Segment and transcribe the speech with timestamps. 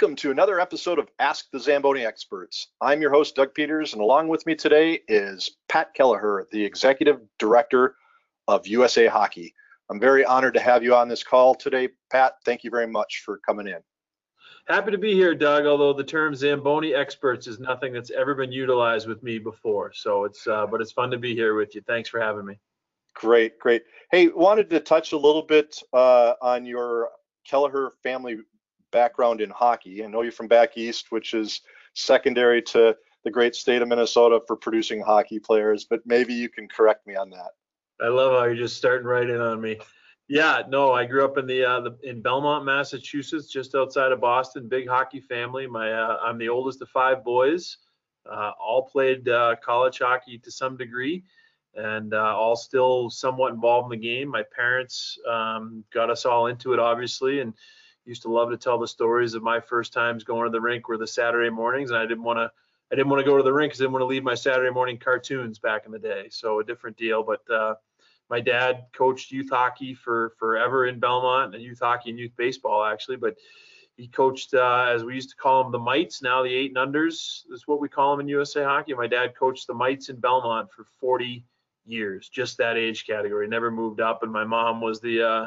[0.00, 2.68] Welcome to another episode of Ask the Zamboni Experts.
[2.80, 7.18] I'm your host, Doug Peters, and along with me today is Pat Kelleher, the Executive
[7.40, 7.96] Director
[8.46, 9.52] of USA Hockey.
[9.90, 12.34] I'm very honored to have you on this call today, Pat.
[12.44, 13.80] Thank you very much for coming in.
[14.68, 15.66] Happy to be here, Doug.
[15.66, 20.22] Although the term Zamboni experts is nothing that's ever been utilized with me before, so
[20.22, 21.80] it's uh, but it's fun to be here with you.
[21.88, 22.60] Thanks for having me.
[23.14, 23.82] Great, great.
[24.12, 27.08] Hey, wanted to touch a little bit uh, on your
[27.44, 28.38] Kelleher family
[28.90, 30.04] background in hockey.
[30.04, 31.60] I know you're from back east, which is
[31.94, 36.68] secondary to the great state of Minnesota for producing hockey players, but maybe you can
[36.68, 37.50] correct me on that.
[38.00, 39.78] I love how you're just starting right in on me.
[40.28, 44.20] Yeah, no, I grew up in the, uh, the in Belmont, Massachusetts, just outside of
[44.20, 44.68] Boston.
[44.68, 45.66] Big hockey family.
[45.66, 47.78] My uh, I'm the oldest of five boys.
[48.30, 51.24] Uh, all played uh, college hockey to some degree,
[51.74, 54.28] and uh, all still somewhat involved in the game.
[54.28, 57.54] My parents um, got us all into it, obviously, and
[58.08, 60.88] used to love to tell the stories of my first times going to the rink
[60.88, 62.50] were the Saturday mornings, and I didn't want to
[62.90, 64.34] I didn't want to go to the rink because I didn't want to leave my
[64.34, 66.28] Saturday morning cartoons back in the day.
[66.30, 67.74] So a different deal, but uh,
[68.30, 72.82] my dad coached youth hockey for forever in Belmont and youth hockey and youth baseball
[72.82, 73.36] actually, but
[73.98, 76.94] he coached uh, as we used to call them the mites, now the eight and
[76.94, 78.94] unders is what we call them in USA hockey.
[78.94, 81.44] My dad coached the mites in Belmont for 40
[81.84, 84.22] years, just that age category, never moved up.
[84.22, 85.46] And my mom was the uh,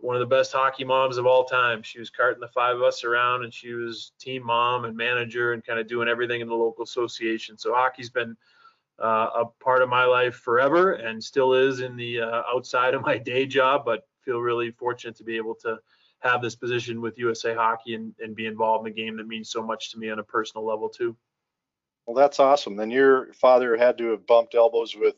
[0.00, 1.82] one of the best hockey moms of all time.
[1.82, 5.52] She was carting the five of us around and she was team mom and manager
[5.52, 7.58] and kind of doing everything in the local association.
[7.58, 8.36] So hockey's been
[8.98, 13.02] uh, a part of my life forever and still is in the uh, outside of
[13.02, 15.78] my day job, but feel really fortunate to be able to
[16.20, 19.50] have this position with USA Hockey and, and be involved in a game that means
[19.50, 21.16] so much to me on a personal level too.
[22.06, 22.76] Well, that's awesome.
[22.76, 25.14] Then your father had to have bumped elbows with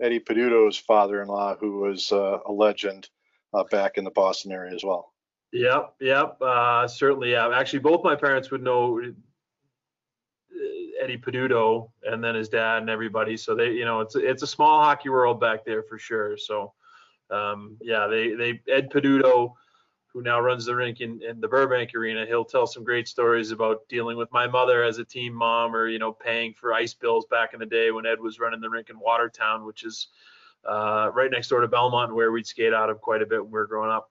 [0.00, 3.08] Eddie Peduto's father-in-law, who was uh, a legend
[3.54, 5.12] uh, back in the Boston area as well.
[5.52, 7.32] Yep, yep, uh, certainly.
[7.32, 9.00] Yeah, actually, both my parents would know
[11.00, 13.36] Eddie Peduto and then his dad and everybody.
[13.36, 16.36] So they, you know, it's it's a small hockey world back there for sure.
[16.36, 16.72] So
[17.30, 19.54] um, yeah, they they Ed Peduto,
[20.12, 23.50] who now runs the rink in, in the Burbank Arena, he'll tell some great stories
[23.50, 26.94] about dealing with my mother as a team mom, or you know, paying for ice
[26.94, 30.08] bills back in the day when Ed was running the rink in Watertown, which is
[30.68, 33.50] uh, right next door to Belmont, where we'd skate out of quite a bit when
[33.50, 34.10] we were growing up.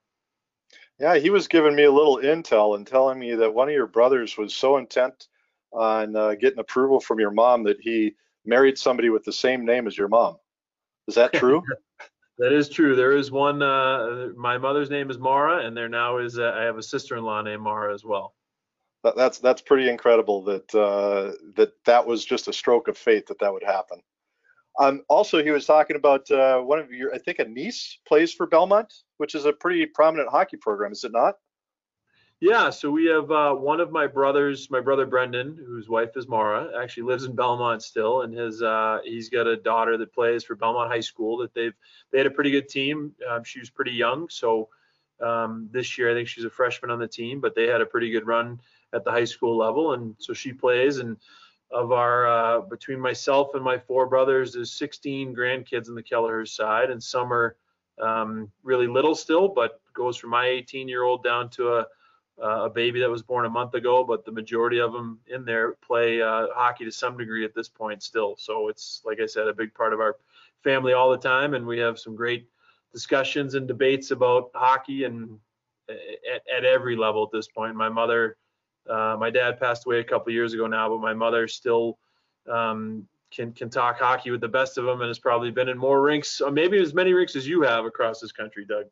[0.98, 3.86] Yeah, he was giving me a little intel and telling me that one of your
[3.86, 5.28] brothers was so intent
[5.72, 9.86] on uh, getting approval from your mom that he married somebody with the same name
[9.86, 10.36] as your mom.
[11.08, 11.62] Is that true?
[12.38, 12.94] that is true.
[12.94, 13.62] There is one.
[13.62, 17.62] Uh, my mother's name is Mara, and there now is I have a sister-in-law named
[17.62, 18.34] Mara as well.
[19.02, 23.26] That, that's that's pretty incredible that uh, that that was just a stroke of fate
[23.28, 24.02] that that would happen.
[24.78, 28.32] Um, also, he was talking about uh, one of your, I think a niece plays
[28.32, 31.36] for Belmont, which is a pretty prominent hockey program, is it not?
[32.40, 36.26] Yeah, so we have uh, one of my brothers, my brother Brendan, whose wife is
[36.26, 40.42] Mara, actually lives in Belmont still, and his uh, he's got a daughter that plays
[40.42, 41.36] for Belmont High School.
[41.36, 41.74] That they've
[42.10, 43.12] they had a pretty good team.
[43.28, 44.70] Um, she was pretty young, so
[45.20, 47.86] um, this year I think she's a freshman on the team, but they had a
[47.86, 48.58] pretty good run
[48.94, 50.96] at the high school level, and so she plays.
[50.96, 51.18] And
[51.70, 56.44] of our uh, between myself and my four brothers, there's 16 grandkids on the Kelleher
[56.44, 57.56] side, and some are
[58.00, 61.86] um, really little still, but goes from my 18 year old down to a
[62.42, 65.44] uh, a baby that was born a month ago, but the majority of them in
[65.44, 68.34] there play uh, hockey to some degree at this point still.
[68.38, 70.16] So it's like I said, a big part of our
[70.64, 72.48] family all the time, and we have some great
[72.92, 75.38] discussions and debates about hockey and
[75.88, 77.76] at, at every level at this point.
[77.76, 78.36] My mother,
[78.88, 81.98] uh, my dad passed away a couple years ago now, but my mother still
[82.50, 85.78] um, can can talk hockey with the best of them, and has probably been in
[85.78, 88.86] more rinks, maybe as many rinks as you have across this country, Doug.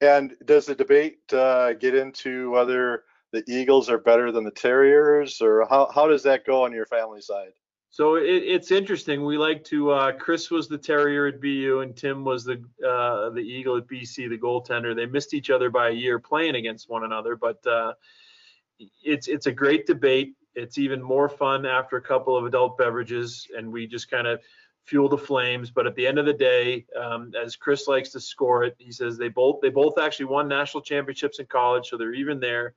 [0.00, 5.40] And does the debate uh, get into whether the Eagles are better than the Terriers,
[5.40, 7.52] or how, how does that go on your family side?
[7.90, 9.24] So it, it's interesting.
[9.24, 9.90] We like to.
[9.90, 13.88] Uh, Chris was the Terrier at BU, and Tim was the uh, the Eagle at
[13.88, 14.94] BC, the goaltender.
[14.94, 17.94] They missed each other by a year playing against one another, but uh,
[19.02, 20.34] it's it's a great debate.
[20.54, 24.40] It's even more fun after a couple of adult beverages, and we just kind of
[24.84, 25.70] fuel the flames.
[25.70, 28.92] But at the end of the day, um, as Chris likes to score it, he
[28.92, 32.74] says they both they both actually won national championships in college, so they're even there.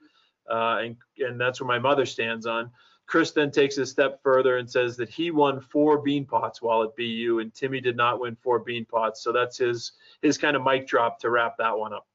[0.50, 2.70] Uh, and and that's where my mother stands on.
[3.06, 6.96] Chris then takes a step further and says that he won four Beanpots while at
[6.96, 9.18] BU, and Timmy did not win four Beanpots.
[9.18, 12.08] So that's his his kind of mic drop to wrap that one up.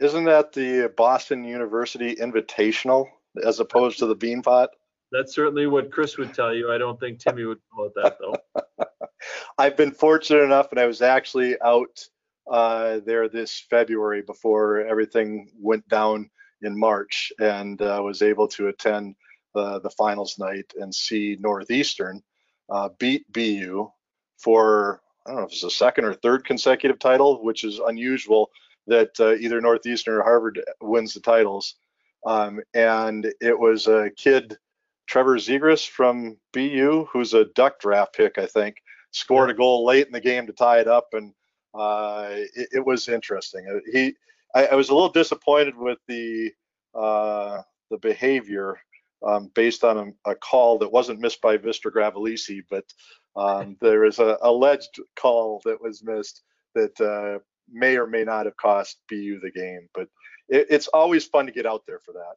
[0.00, 3.06] Isn't that the Boston University Invitational
[3.44, 4.68] as opposed to the Beanpot?
[5.12, 6.72] That's certainly what Chris would tell you.
[6.72, 8.86] I don't think Timmy would call it that though.
[9.58, 12.02] I've been fortunate enough, and I was actually out
[12.50, 16.30] uh, there this February before everything went down
[16.62, 19.14] in March and uh, was able to attend
[19.54, 22.22] the, the finals night and see Northeastern
[22.70, 23.90] uh, beat BU
[24.38, 28.50] for, I don't know if it's a second or third consecutive title, which is unusual
[28.90, 31.76] that uh, either Northeastern or Harvard wins the titles.
[32.26, 34.58] Um, and it was a kid,
[35.06, 38.76] Trevor Zegras from BU, who's a duck draft pick, I think,
[39.12, 41.08] scored a goal late in the game to tie it up.
[41.12, 41.32] And
[41.72, 43.66] uh, it, it, was interesting.
[43.68, 44.14] Uh, he,
[44.54, 46.50] I, I, was a little disappointed with the
[46.94, 48.76] uh, the behavior
[49.24, 51.92] um, based on a, a, call that wasn't missed by Mr.
[51.92, 52.84] Gravelisi, but
[53.36, 56.42] um, there is a alleged call that was missed
[56.74, 57.38] that uh,
[57.72, 59.88] may or may not have cost BU the game.
[59.94, 60.08] But
[60.48, 62.36] it, it's always fun to get out there for that.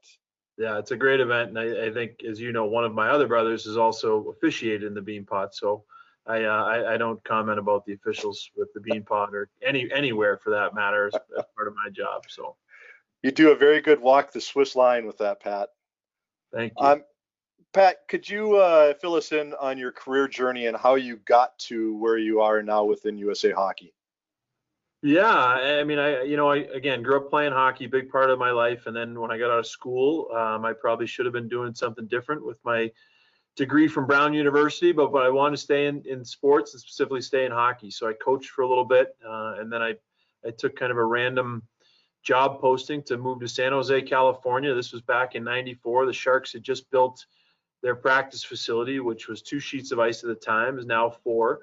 [0.57, 3.09] Yeah, it's a great event, and I, I, think, as you know, one of my
[3.09, 5.83] other brothers is also officiated in the Beanpot, so
[6.27, 10.37] I, uh, I, I don't comment about the officials with the Beanpot or any anywhere
[10.37, 12.23] for that matter as, as part of my job.
[12.29, 12.55] So
[13.23, 15.69] you do a very good walk the Swiss line with that, Pat.
[16.53, 16.85] Thank you.
[16.85, 17.03] Um,
[17.73, 21.57] Pat, could you uh, fill us in on your career journey and how you got
[21.57, 23.93] to where you are now within USA Hockey?
[25.05, 28.39] Yeah, I mean, I you know, I again grew up playing hockey, big part of
[28.39, 31.33] my life, and then when I got out of school, um, I probably should have
[31.33, 32.89] been doing something different with my
[33.57, 37.21] degree from Brown University, but, but I wanted to stay in, in sports and specifically
[37.21, 37.91] stay in hockey.
[37.91, 39.95] So I coached for a little bit, uh, and then I,
[40.45, 41.63] I took kind of a random
[42.23, 44.73] job posting to move to San Jose, California.
[44.73, 46.05] This was back in 94.
[46.05, 47.25] The Sharks had just built
[47.81, 51.59] their practice facility, which was two sheets of ice at the time, is now four.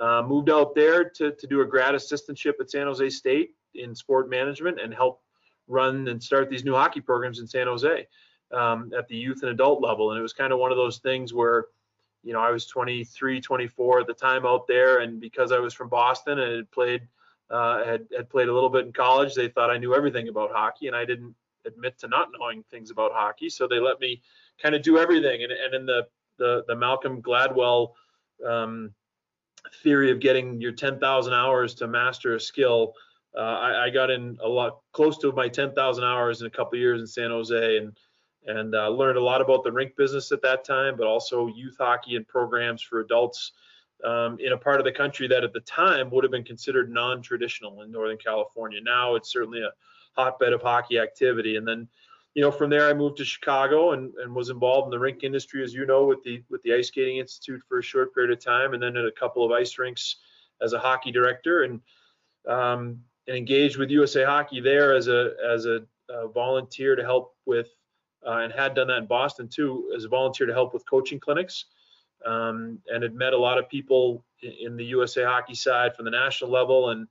[0.00, 3.94] Uh, moved out there to, to do a grad assistantship at San Jose State in
[3.94, 5.20] sport management and help
[5.68, 8.06] run and start these new hockey programs in San Jose
[8.52, 10.10] um, at the youth and adult level.
[10.10, 11.66] And it was kind of one of those things where,
[12.22, 15.74] you know, I was 23, 24 at the time out there, and because I was
[15.74, 17.02] from Boston and had played,
[17.50, 20.50] uh, had had played a little bit in college, they thought I knew everything about
[20.50, 21.34] hockey, and I didn't
[21.66, 23.50] admit to not knowing things about hockey.
[23.50, 24.22] So they let me
[24.62, 25.42] kind of do everything.
[25.42, 26.06] And, and in the
[26.38, 27.92] the, the Malcolm Gladwell
[28.44, 28.92] um,
[29.82, 32.94] theory of getting your 10,000 hours to master a skill,
[33.36, 36.78] uh, I, I, got in a lot close to my 10,000 hours in a couple
[36.78, 37.96] years in San Jose, and
[38.46, 41.76] and uh, learned a lot about the rink business at that time, but also youth
[41.78, 43.52] hockey and programs for adults
[44.04, 46.92] um, in a part of the country that at the time would have been considered
[46.92, 48.80] non-traditional in Northern California.
[48.82, 49.70] Now it's certainly a
[50.12, 51.56] hotbed of hockey activity.
[51.56, 51.88] And then,
[52.34, 55.22] you know, from there I moved to Chicago and, and was involved in the rink
[55.22, 58.32] industry, as you know, with the with the Ice Skating Institute for a short period
[58.32, 60.16] of time, and then at a couple of ice rinks
[60.60, 61.80] as a hockey director, and
[62.48, 67.34] um, and engaged with USA Hockey there as a as a, a volunteer to help
[67.46, 67.68] with
[68.26, 71.20] uh, and had done that in Boston too as a volunteer to help with coaching
[71.20, 71.66] clinics.
[72.26, 76.10] Um, and had met a lot of people in the USA hockey side from the
[76.10, 77.06] national level and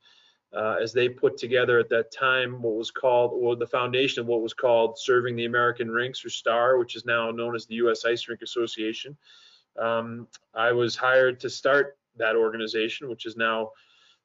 [0.55, 4.27] uh, as they put together at that time what was called or the foundation of
[4.27, 7.75] what was called serving the American rinks or STAR which is now known as the
[7.75, 9.17] US Ice Rink Association.
[9.79, 13.71] Um, I was hired to start that organization which is now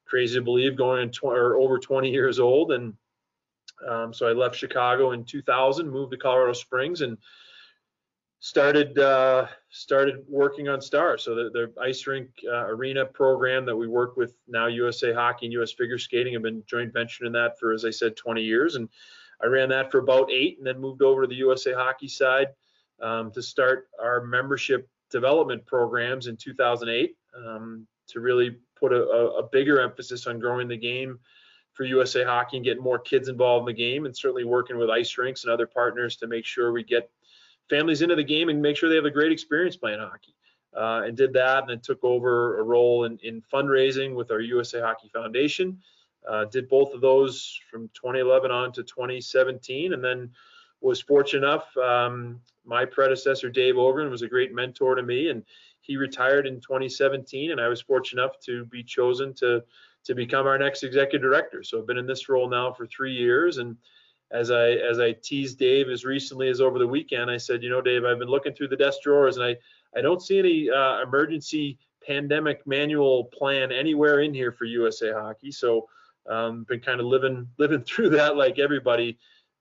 [0.08, 2.72] crazy to believe going tw- or over 20 years old.
[2.72, 2.94] And
[3.86, 7.18] um, so I left Chicago in 2000, moved to Colorado Springs, and
[8.40, 11.18] started uh, started working on Star.
[11.18, 15.46] So the, the ice rink uh, arena program that we work with now, USA Hockey
[15.46, 18.42] and US Figure Skating, have been joint ventured in that for, as I said, 20
[18.42, 18.88] years, and
[19.42, 22.48] I ran that for about eight, and then moved over to the USA Hockey side
[23.02, 29.48] um, to start our membership development programs in 2008 um, to really put a, a,
[29.48, 31.18] bigger emphasis on growing the game
[31.72, 34.90] for USA Hockey and getting more kids involved in the game, and certainly working with
[34.90, 37.10] ice rinks and other partners to make sure we get
[37.68, 40.34] families into the game and make sure they have a great experience playing hockey.
[40.76, 44.40] Uh, and did that, and then took over a role in, in fundraising with our
[44.40, 45.78] USA Hockey Foundation.
[46.28, 50.30] Uh, did both of those from 2011 on to 2017, and then
[50.80, 51.76] was fortunate enough.
[51.76, 55.42] Um, my predecessor Dave Ogrean was a great mentor to me, and
[55.80, 59.64] he retired in 2017, and I was fortunate enough to be chosen to
[60.04, 61.62] to become our next executive director.
[61.62, 63.76] So I've been in this role now for three years, and
[64.30, 67.70] as I as I teased Dave as recently as over the weekend, I said, you
[67.70, 69.56] know, Dave, I've been looking through the desk drawers, and I
[69.96, 75.50] I don't see any uh, emergency pandemic manual plan anywhere in here for USA Hockey.
[75.50, 75.88] So
[76.28, 79.18] um, been kind of living living through that like everybody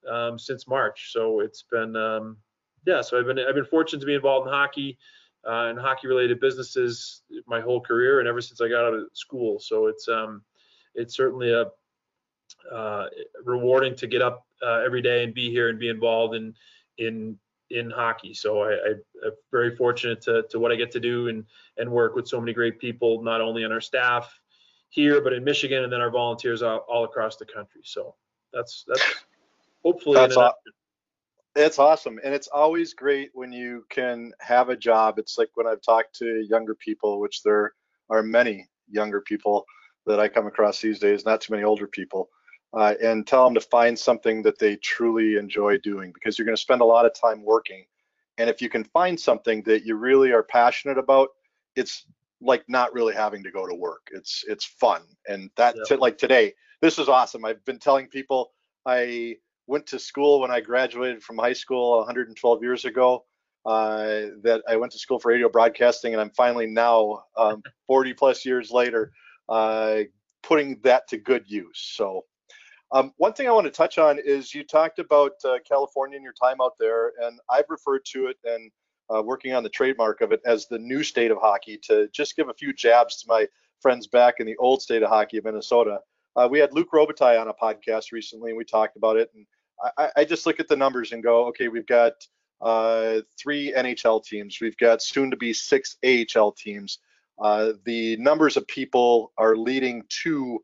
[0.09, 1.11] um, since March.
[1.13, 2.37] So it's been um,
[2.85, 3.01] yeah.
[3.01, 4.97] So I've been I've been fortunate to be involved in hockey
[5.47, 9.05] uh, and hockey related businesses my whole career and ever since I got out of
[9.13, 9.59] school.
[9.59, 10.43] So it's um,
[10.95, 11.65] it's certainly a
[12.73, 13.05] uh,
[13.45, 16.53] rewarding to get up uh, every day and be here and be involved in
[16.97, 17.37] in
[17.69, 18.33] in hockey.
[18.33, 18.89] So I, I,
[19.25, 21.43] am very fortunate to, to what I get to do and
[21.77, 24.39] and work with so many great people, not only on our staff
[24.89, 27.81] here, but in Michigan, and then our volunteers all, all across the country.
[27.83, 28.15] So
[28.53, 29.03] that's that's
[29.83, 30.37] hopefully that's,
[31.55, 32.19] It's awesome.
[32.23, 35.19] And it's always great when you can have a job.
[35.19, 37.73] It's like when I've talked to younger people, which there
[38.09, 39.65] are many younger people
[40.05, 42.29] that I come across these days, not too many older people,
[42.73, 46.55] uh, and tell them to find something that they truly enjoy doing because you're going
[46.55, 47.85] to spend a lot of time working.
[48.37, 51.29] And if you can find something that you really are passionate about,
[51.75, 52.05] it's
[52.41, 54.09] like not really having to go to work.
[54.11, 55.01] It's it's fun.
[55.27, 55.99] And that yep.
[55.99, 57.45] like today, this is awesome.
[57.45, 58.51] I've been telling people
[58.85, 63.25] I went to school when I graduated from high school 112 years ago.
[63.65, 68.13] Uh, that I went to school for radio broadcasting, and I'm finally now, um, 40
[68.13, 69.11] plus years later,
[69.49, 70.03] uh,
[70.41, 71.77] putting that to good use.
[71.77, 72.23] So,
[72.91, 76.23] um, one thing I want to touch on is you talked about uh, California and
[76.23, 78.71] your time out there, and I've referred to it and
[79.13, 81.77] uh, working on the trademark of it as the new state of hockey.
[81.83, 83.47] To just give a few jabs to my
[83.81, 85.99] friends back in the old state of hockey of Minnesota.
[86.35, 89.31] Uh, we had Luc Robitaille on a podcast recently, and we talked about it.
[89.35, 89.45] And
[89.97, 92.13] I, I just look at the numbers and go, okay, we've got
[92.61, 94.59] uh, three NHL teams.
[94.61, 96.99] We've got soon to be six AHL teams.
[97.39, 100.59] Uh, the numbers of people are leading to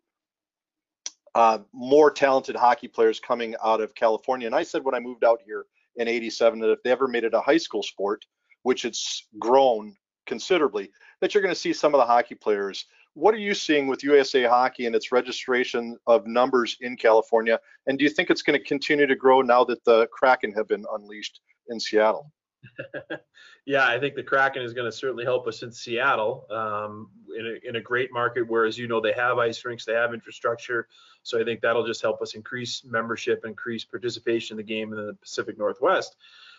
[1.36, 4.48] uh, more talented hockey players coming out of California.
[4.48, 7.24] And I said when I moved out here in 87 that if they ever made
[7.24, 8.25] it a high school sport,
[8.63, 10.90] which it's grown considerably,
[11.22, 12.86] that you're going to see some of the hockey players
[13.16, 17.60] what are you seeing with USA Hockey and its registration of numbers in California?
[17.86, 20.68] And do you think it's going to continue to grow now that the Kraken have
[20.68, 22.32] been unleashed in Seattle?
[23.65, 27.46] yeah, I think the Kraken is going to certainly help us in Seattle um, in,
[27.46, 30.13] a, in a great market where, as you know, they have ice rinks, they have
[30.13, 30.88] infrastructure.
[31.24, 35.05] So I think that'll just help us increase membership, increase participation in the game in
[35.05, 36.15] the Pacific Northwest.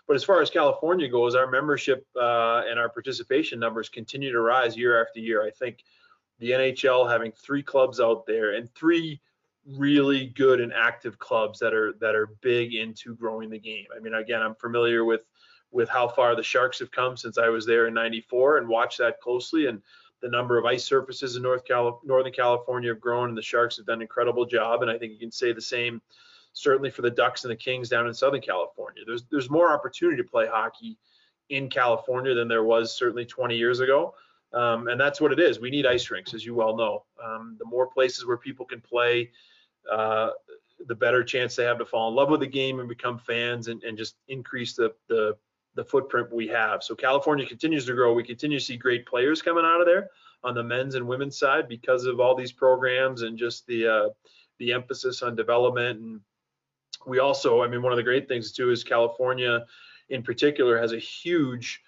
[0.06, 4.40] But as far as California goes, our membership uh, and our participation numbers continue to
[4.40, 5.42] rise year after year.
[5.42, 5.84] I think
[6.38, 9.20] the NHL having three clubs out there and three
[9.66, 13.86] really good and active clubs that are that are big into growing the game.
[13.96, 15.24] I mean, again, I'm familiar with
[15.74, 18.98] with how far the Sharks have come since I was there in '94 and watched
[18.98, 19.66] that closely.
[19.66, 19.82] And
[20.22, 23.86] the number of ice surfaces in North Northern California have grown, and the Sharks have
[23.86, 24.82] done an incredible job.
[24.82, 26.00] And I think you can say the same,
[26.52, 29.02] certainly for the Ducks and the Kings down in Southern California.
[29.04, 30.96] There's there's more opportunity to play hockey
[31.50, 34.14] in California than there was certainly 20 years ago.
[34.54, 35.60] Um, and that's what it is.
[35.60, 37.04] We need ice rinks, as you well know.
[37.22, 39.30] Um, the more places where people can play,
[39.90, 40.30] uh,
[40.86, 43.68] the better chance they have to fall in love with the game and become fans
[43.68, 45.36] and, and just increase the, the,
[45.74, 46.82] the footprint we have.
[46.82, 48.12] So California continues to grow.
[48.12, 50.10] We continue to see great players coming out of there
[50.42, 54.08] on the men's and women's side because of all these programs and just the uh,
[54.58, 56.00] the emphasis on development.
[56.00, 56.20] And
[57.06, 59.64] we also, I mean, one of the great things too is California,
[60.10, 61.82] in particular, has a huge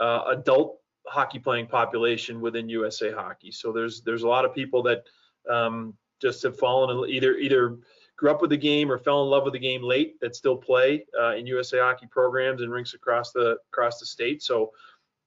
[0.00, 3.50] uh, adult hockey playing population within USA Hockey.
[3.50, 5.04] So there's there's a lot of people that
[5.48, 7.78] um, just have fallen either either
[8.20, 10.54] grew up with the game or fell in love with the game late that still
[10.54, 14.42] play uh, in USA Hockey programs and rinks across the across the state.
[14.42, 14.72] So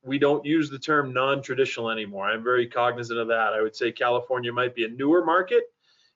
[0.04, 2.28] we don't use the term non-traditional anymore.
[2.28, 3.54] I'm very cognizant of that.
[3.54, 5.64] I would say California might be a newer market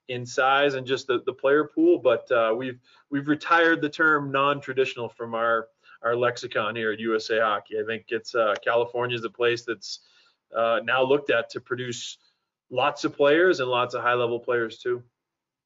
[0.06, 2.78] in size and just the, the player pool, but uh, we've
[3.10, 5.66] we've retired the term non-traditional from our
[6.02, 7.80] our lexicon here at USA Hockey.
[7.80, 9.98] I think it's uh, California is a place that's
[10.56, 12.18] uh, now looked at to produce
[12.70, 15.02] lots of players and lots of high level players too.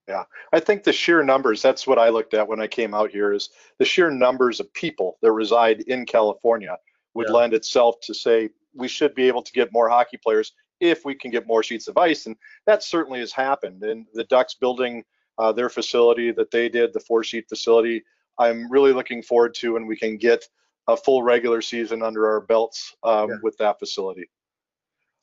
[0.08, 3.10] Yeah, I think the sheer numbers, that's what I looked at when I came out
[3.10, 6.76] here, is the sheer numbers of people that reside in California
[7.14, 7.34] would yeah.
[7.34, 11.14] lend itself to say we should be able to get more hockey players if we
[11.14, 12.26] can get more sheets of ice.
[12.26, 13.84] And that certainly has happened.
[13.84, 15.04] And the Ducks building
[15.38, 18.02] uh, their facility that they did, the four sheet facility,
[18.38, 20.44] I'm really looking forward to when we can get
[20.88, 23.36] a full regular season under our belts um, yeah.
[23.42, 24.28] with that facility.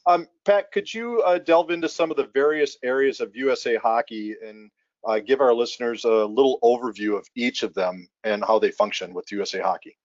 [0.10, 4.36] Um, Pat, could you uh, delve into some of the various areas of USA Hockey
[4.44, 4.72] and
[5.08, 9.14] uh, give our listeners a little overview of each of them and how they function
[9.14, 9.96] with USA Hockey?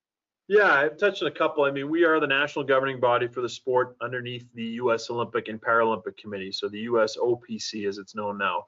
[0.46, 1.64] Yeah, I've touched on a couple.
[1.64, 5.08] I mean, we are the national governing body for the sport underneath the U.S.
[5.08, 7.16] Olympic and Paralympic Committee, so the U.S.
[7.16, 8.66] OPC as it's known now.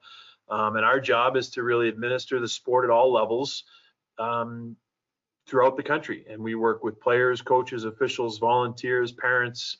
[0.49, 3.63] Um, and our job is to really administer the sport at all levels
[4.17, 4.75] um,
[5.47, 6.25] throughout the country.
[6.27, 9.77] And we work with players, coaches, officials, volunteers, parents,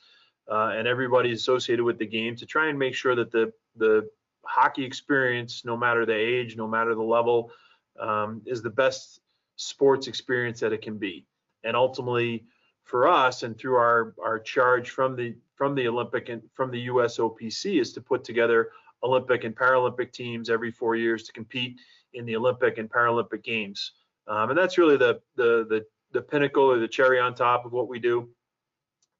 [0.50, 4.08] uh, and everybody associated with the game to try and make sure that the the
[4.44, 7.50] hockey experience, no matter the age, no matter the level,
[8.00, 9.20] um, is the best
[9.56, 11.26] sports experience that it can be.
[11.64, 12.44] And ultimately,
[12.84, 16.86] for us, and through our our charge from the from the Olympic and from the
[16.86, 18.70] USOPC is to put together
[19.02, 21.78] Olympic and Paralympic teams every four years to compete
[22.14, 23.92] in the Olympic and Paralympic Games.
[24.26, 27.72] Um, and that's really the, the, the, the pinnacle or the cherry on top of
[27.72, 28.28] what we do.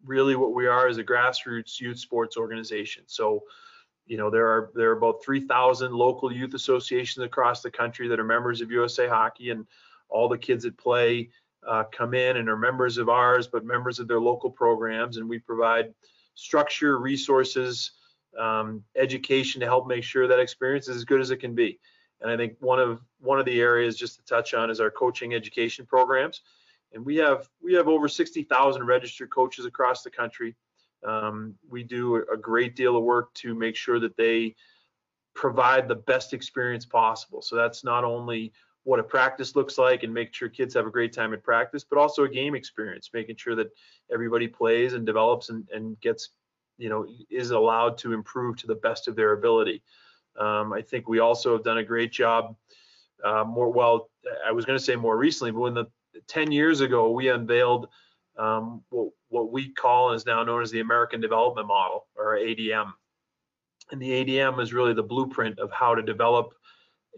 [0.05, 3.05] Really what we are is a grassroots youth sports organization.
[3.07, 3.43] So,
[4.07, 8.21] you know, there are there are about 3,000 local youth associations across the country that
[8.21, 9.67] are members of USA Hockey and
[10.09, 11.31] all the kids that play
[11.67, 15.29] uh, come in and are members of ours, but members of their local programs, and
[15.29, 15.93] we provide
[16.35, 17.93] structure, resources,
[18.39, 21.79] um, education to help make sure that experience is as good as it can be.
[22.21, 24.91] And I think one of one of the areas just to touch on is our
[24.91, 26.43] coaching education programs.
[26.93, 30.57] And we have we have over 60,000 registered coaches across the country.
[31.07, 34.55] Um, we do a great deal of work to make sure that they
[35.35, 37.41] provide the best experience possible.
[37.43, 38.53] So that's not only
[38.83, 41.85] what a practice looks like and make sure kids have a great time at practice,
[41.85, 43.69] but also a game experience, making sure that
[44.13, 46.31] everybody plays and develops and, and gets,
[46.79, 49.83] you know, is allowed to improve to the best of their ability.
[50.39, 52.57] Um, I think we also have done a great job.
[53.23, 54.09] Uh, more well,
[54.47, 55.87] I was going to say more recently, but when the
[56.27, 57.89] 10 years ago we unveiled
[58.39, 62.93] um, what, what we call is now known as the American Development Model or ADM.
[63.91, 66.55] And the ADM is really the blueprint of how to develop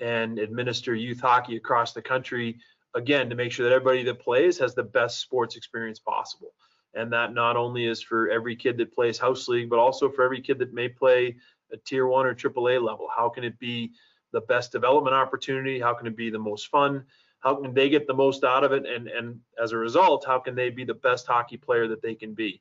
[0.01, 2.59] and administer youth hockey across the country,
[2.95, 6.55] again, to make sure that everybody that plays has the best sports experience possible.
[6.95, 10.25] And that not only is for every kid that plays house league, but also for
[10.25, 11.37] every kid that may play
[11.73, 13.09] a tier one or AAA level?
[13.15, 13.93] How can it be
[14.33, 15.81] the best development opportunity?
[15.81, 17.05] How can it be the most fun?
[17.41, 18.87] How can they get the most out of it?
[18.87, 22.15] And and as a result, how can they be the best hockey player that they
[22.15, 22.61] can be?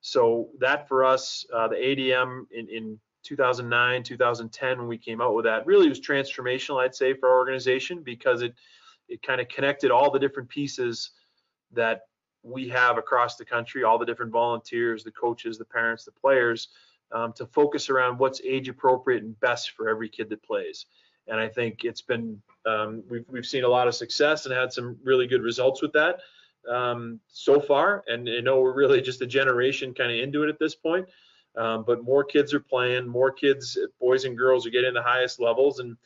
[0.00, 5.34] So that for us, uh, the ADM in, in 2009, 2010, when we came out
[5.34, 8.54] with that, really was transformational, I'd say, for our organization because it
[9.08, 11.10] it kind of connected all the different pieces
[11.72, 12.02] that
[12.42, 16.68] we have across the country, all the different volunteers, the coaches, the parents, the players,
[17.12, 20.86] um, to focus around what's age appropriate and best for every kid that plays.
[21.28, 24.72] And I think it's been um, we've we've seen a lot of success and had
[24.72, 26.20] some really good results with that
[26.68, 28.04] um, so far.
[28.06, 31.08] And I know we're really just a generation kind of into it at this point.
[31.56, 35.40] Um, but more kids are playing, more kids, boys and girls, are getting the highest
[35.40, 35.80] levels.
[35.80, 35.96] And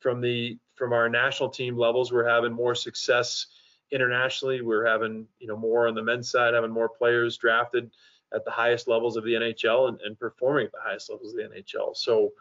[0.00, 3.46] from the from our national team levels, we're having more success
[3.90, 4.62] internationally.
[4.62, 7.90] We're having you know more on the men's side, having more players drafted
[8.34, 11.36] at the highest levels of the NHL and, and performing at the highest levels of
[11.36, 11.96] the NHL.
[11.96, 12.32] So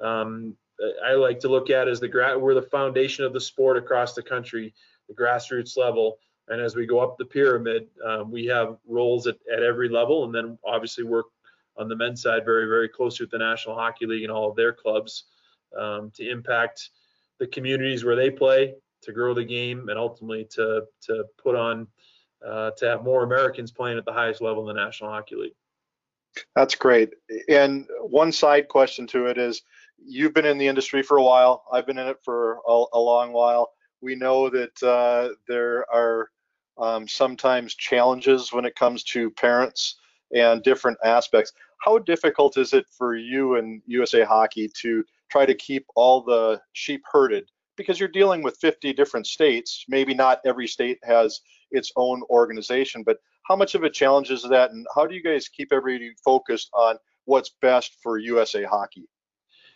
[0.00, 0.56] um,
[1.04, 4.14] I like to look at as the gra- we're the foundation of the sport across
[4.14, 4.74] the country,
[5.08, 6.18] the grassroots level.
[6.48, 10.24] And as we go up the pyramid, um, we have roles at, at every level,
[10.24, 11.26] and then obviously work
[11.76, 14.56] on the men's side very, very closely with the National Hockey League and all of
[14.56, 15.24] their clubs
[15.78, 16.90] um, to impact
[17.38, 21.86] the communities where they play, to grow the game, and ultimately to to put on
[22.46, 25.54] uh, to have more Americans playing at the highest level in the National Hockey League.
[26.54, 27.10] That's great.
[27.48, 29.62] And one side question to it is
[30.04, 31.64] you've been in the industry for a while.
[31.72, 33.70] I've been in it for a, a long while.
[34.00, 36.30] We know that uh, there are
[36.78, 39.96] um, sometimes challenges when it comes to parents
[40.34, 41.52] and different aspects.
[41.84, 46.60] How difficult is it for you and USA Hockey to try to keep all the
[46.72, 47.48] sheep herded?
[47.76, 49.84] Because you're dealing with 50 different states.
[49.88, 53.02] Maybe not every state has its own organization.
[53.02, 56.12] But how much of a challenge is that, and how do you guys keep everybody
[56.24, 59.08] focused on what's best for USA Hockey?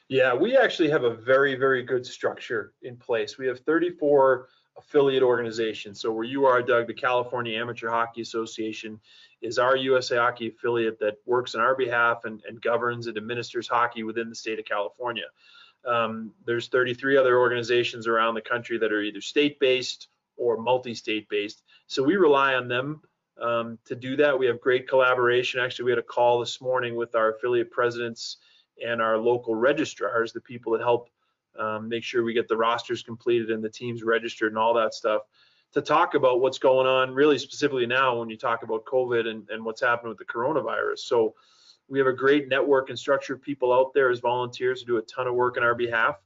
[0.08, 3.38] Yeah, we actually have a very, very good structure in place.
[3.38, 6.00] We have 34 affiliate organizations.
[6.00, 9.00] So where you are, Doug, the California Amateur Hockey Association
[9.40, 13.68] is our USA Hockey affiliate that works on our behalf and, and governs and administers
[13.68, 15.26] hockey within the state of California.
[15.86, 21.62] Um, there's 33 other organizations around the country that are either state-based or multi-state based.
[21.86, 23.00] So we rely on them
[23.40, 24.38] um, to do that.
[24.38, 25.60] We have great collaboration.
[25.60, 28.38] Actually, we had a call this morning with our affiliate presidents
[28.82, 31.10] and our local registrars, the people that help
[31.58, 34.94] um, make sure we get the rosters completed and the teams registered and all that
[34.94, 35.22] stuff,
[35.72, 39.48] to talk about what's going on really specifically now when you talk about COVID and,
[39.50, 41.00] and what's happening with the coronavirus.
[41.00, 41.34] So
[41.88, 44.96] we have a great network and structure of people out there as volunteers who do
[44.96, 46.16] a ton of work on our behalf.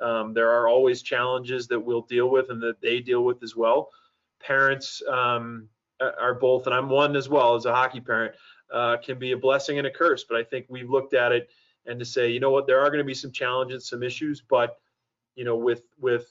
[0.00, 3.56] Um, there are always challenges that we'll deal with and that they deal with as
[3.56, 3.90] well.
[4.40, 5.68] Parents um,
[6.00, 8.34] are both, and I'm one as well as a hockey parent,
[8.72, 10.24] uh, can be a blessing and a curse.
[10.24, 11.50] But I think we've looked at it
[11.86, 14.40] and to say, you know what, there are going to be some challenges, some issues,
[14.40, 14.78] but
[15.34, 16.28] you know, with with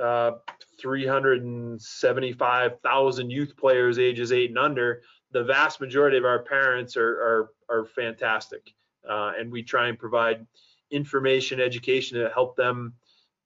[0.00, 0.32] uh,
[0.80, 7.50] 375,000 youth players ages eight and under, the vast majority of our parents are are,
[7.68, 8.72] are fantastic,
[9.08, 10.46] uh, and we try and provide
[10.90, 12.94] information, education to help them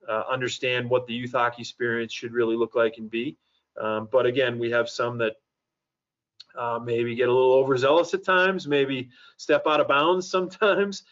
[0.08, 3.36] uh, understand what the youth hockey experience should really look like and be.
[3.80, 5.36] Um, but again, we have some that
[6.58, 11.04] uh, maybe get a little overzealous at times, maybe step out of bounds sometimes,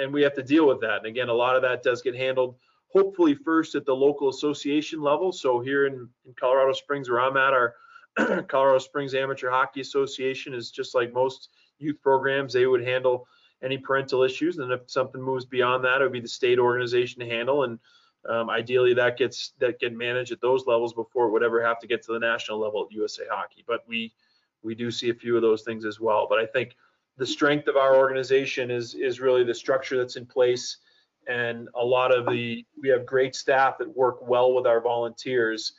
[0.00, 0.98] and we have to deal with that.
[0.98, 2.56] And again, a lot of that does get handled
[2.90, 5.30] hopefully first at the local association level.
[5.30, 7.74] So here in, in Colorado Springs, where I'm at, our
[8.48, 13.28] Colorado Springs Amateur Hockey Association is just like most youth programs, they would handle
[13.62, 14.58] any parental issues.
[14.58, 17.64] And if something moves beyond that, it would be the state organization to handle.
[17.64, 17.78] And
[18.28, 21.78] Um, ideally, that gets that get managed at those levels before it would ever have
[21.80, 23.64] to get to the national level at USA Hockey.
[23.66, 24.12] But we
[24.62, 26.26] we do see a few of those things as well.
[26.28, 26.74] But I think
[27.16, 30.78] the strength of our organization is is really the structure that's in place.
[31.26, 35.72] And a lot of the we have great staff that work well with our volunteers.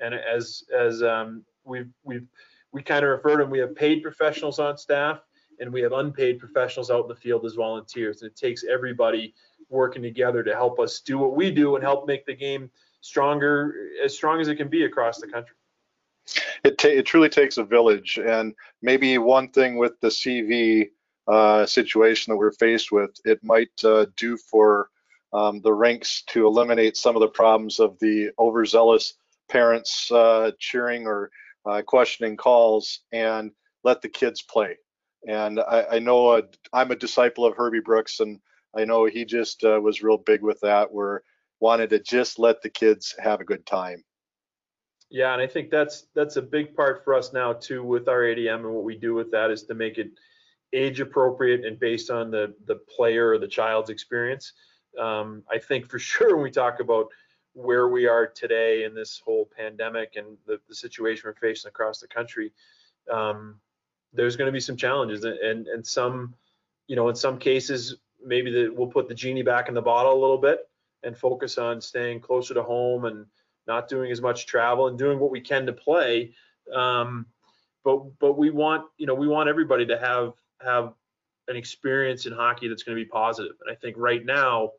[0.00, 2.26] And as as um, we've we've
[2.72, 5.20] we kind of refer to them we have paid professionals on staff
[5.60, 8.22] and we have unpaid professionals out in the field as volunteers.
[8.22, 9.34] And it takes everybody
[9.68, 12.70] working together to help us do what we do and help make the game
[13.00, 15.55] stronger as strong as it can be across the country
[16.66, 20.88] it, ta- it truly takes a village and maybe one thing with the cv
[21.28, 24.90] uh, situation that we're faced with it might uh, do for
[25.32, 29.14] um, the rinks to eliminate some of the problems of the overzealous
[29.48, 31.30] parents uh, cheering or
[31.66, 33.50] uh, questioning calls and
[33.84, 34.76] let the kids play.
[35.28, 38.40] And I, I know i I'm a disciple of Herbie Brooks, and
[38.76, 41.22] I know he just uh, was real big with that, where
[41.60, 44.04] wanted to just let the kids have a good time.
[45.10, 48.22] Yeah, and I think that's that's a big part for us now too with our
[48.22, 50.10] ADM and what we do with that is to make it
[50.72, 54.52] age appropriate and based on the the player or the child's experience.
[54.98, 57.08] Um, I think for sure when we talk about
[57.56, 62.00] where we are today in this whole pandemic and the, the situation we're facing across
[62.00, 62.52] the country,
[63.10, 63.58] um,
[64.12, 66.34] there's going to be some challenges and, and, and some,
[66.86, 70.12] you know, in some cases, maybe the, we'll put the genie back in the bottle
[70.12, 70.68] a little bit
[71.02, 73.24] and focus on staying closer to home and
[73.66, 76.32] not doing as much travel and doing what we can to play.
[76.74, 77.26] Um,
[77.84, 80.94] but but we want you know we want everybody to have have
[81.48, 83.52] an experience in hockey that's going to be positive.
[83.64, 84.72] And I think right now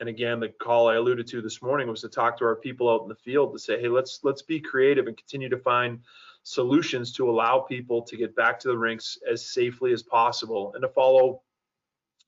[0.00, 2.90] and again the call i alluded to this morning was to talk to our people
[2.90, 6.00] out in the field to say hey let's let's be creative and continue to find
[6.42, 10.82] solutions to allow people to get back to the rinks as safely as possible and
[10.82, 11.42] to follow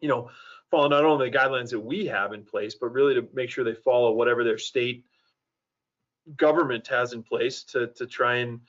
[0.00, 0.28] you know
[0.70, 3.64] follow not only the guidelines that we have in place but really to make sure
[3.64, 5.04] they follow whatever their state
[6.36, 8.60] government has in place to to try and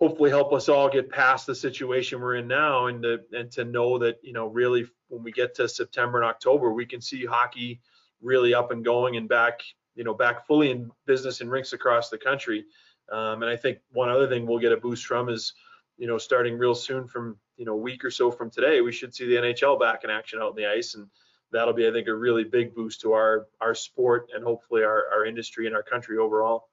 [0.00, 3.64] hopefully help us all get past the situation we're in now and to and to
[3.64, 7.24] know that you know really when we get to September and October we can see
[7.24, 7.80] hockey
[8.24, 9.60] really up and going and back,
[9.94, 12.64] you know, back fully in business in rinks across the country.
[13.12, 15.52] Um, and I think one other thing we'll get a boost from is,
[15.98, 18.90] you know, starting real soon from, you know, a week or so from today, we
[18.90, 20.94] should see the NHL back in action out on the ice.
[20.94, 21.06] And
[21.54, 25.04] that'll be, I think, a really big boost to our, our sport and hopefully our,
[25.12, 26.68] our industry and our country overall.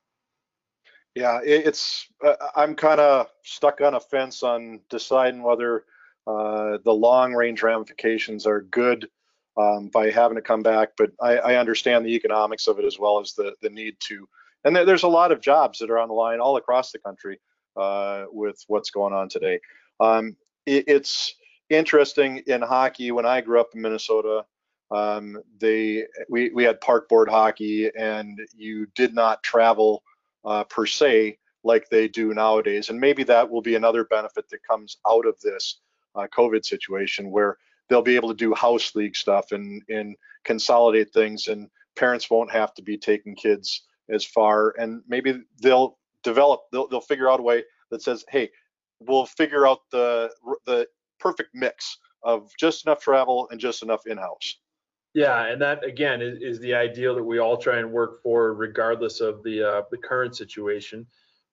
[1.15, 5.85] Yeah, it's, uh, I'm kind of stuck on a fence on deciding whether
[6.25, 9.09] uh, the long range ramifications are good
[9.57, 10.89] um, by having to come back.
[10.97, 14.27] But I, I, understand the economics of it as well as the the need to.
[14.63, 16.99] And there, there's a lot of jobs that are on the line all across the
[16.99, 17.39] country
[17.75, 19.59] uh, with what's going on today.
[19.99, 21.35] Um, it, it's
[21.69, 23.11] interesting in hockey.
[23.11, 24.45] When I grew up in Minnesota,
[24.91, 30.03] um, they we we had park board hockey, and you did not travel
[30.45, 32.89] uh, per se like they do nowadays.
[32.89, 35.79] And maybe that will be another benefit that comes out of this
[36.15, 41.13] uh, COVID situation where they'll be able to do house league stuff and and consolidate
[41.13, 46.61] things and parents won't have to be taking kids as far and maybe they'll develop
[46.71, 48.49] they'll, they'll figure out a way that says hey
[49.01, 50.31] we'll figure out the
[50.65, 50.87] the
[51.19, 54.55] perfect mix of just enough travel and just enough in-house
[55.13, 58.53] yeah and that again is, is the ideal that we all try and work for
[58.53, 61.05] regardless of the uh, the current situation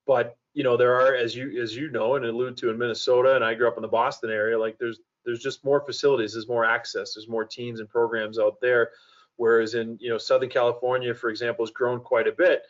[0.07, 3.35] but you know there are as you as you know and allude to in minnesota
[3.35, 6.49] and i grew up in the boston area like there's there's just more facilities, there's
[6.49, 8.92] more access, there's more teams and programs out there.
[9.37, 12.62] Whereas in you know Southern California, for example, has grown quite a bit,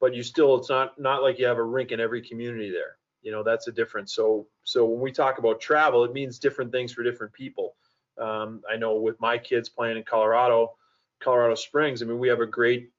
[0.00, 2.98] but you still it's not not like you have a rink in every community there.
[3.22, 4.14] You know that's a difference.
[4.14, 7.74] So so when we talk about travel, it means different things for different people.
[8.18, 10.72] Um, I know with my kids playing in Colorado,
[11.20, 12.90] Colorado Springs, I mean we have a great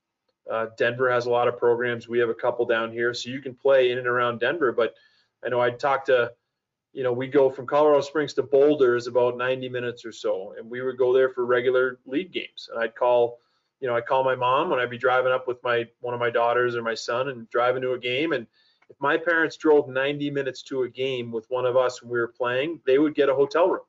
[0.50, 2.08] uh, Denver has a lot of programs.
[2.08, 4.72] We have a couple down here, so you can play in and around Denver.
[4.72, 4.94] But
[5.44, 6.34] I know I talked to
[6.96, 10.56] you know, we go from Colorado Springs to Boulder is about 90 minutes or so,
[10.58, 12.70] and we would go there for regular league games.
[12.72, 13.40] And I'd call,
[13.82, 16.22] you know, I'd call my mom when I'd be driving up with my one of
[16.22, 18.32] my daughters or my son and driving to a game.
[18.32, 18.48] And
[18.90, 22.18] if my parents drove 90 minutes to a game with one of us when we
[22.18, 23.84] were playing, they would get a hotel room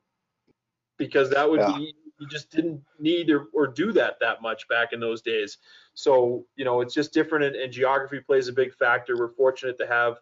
[0.99, 1.77] because that would yeah.
[1.77, 5.59] be you just didn't need or, or do that that much back in those days.
[5.95, 9.17] So you know, it's just different, and, and geography plays a big factor.
[9.17, 10.19] We're fortunate to have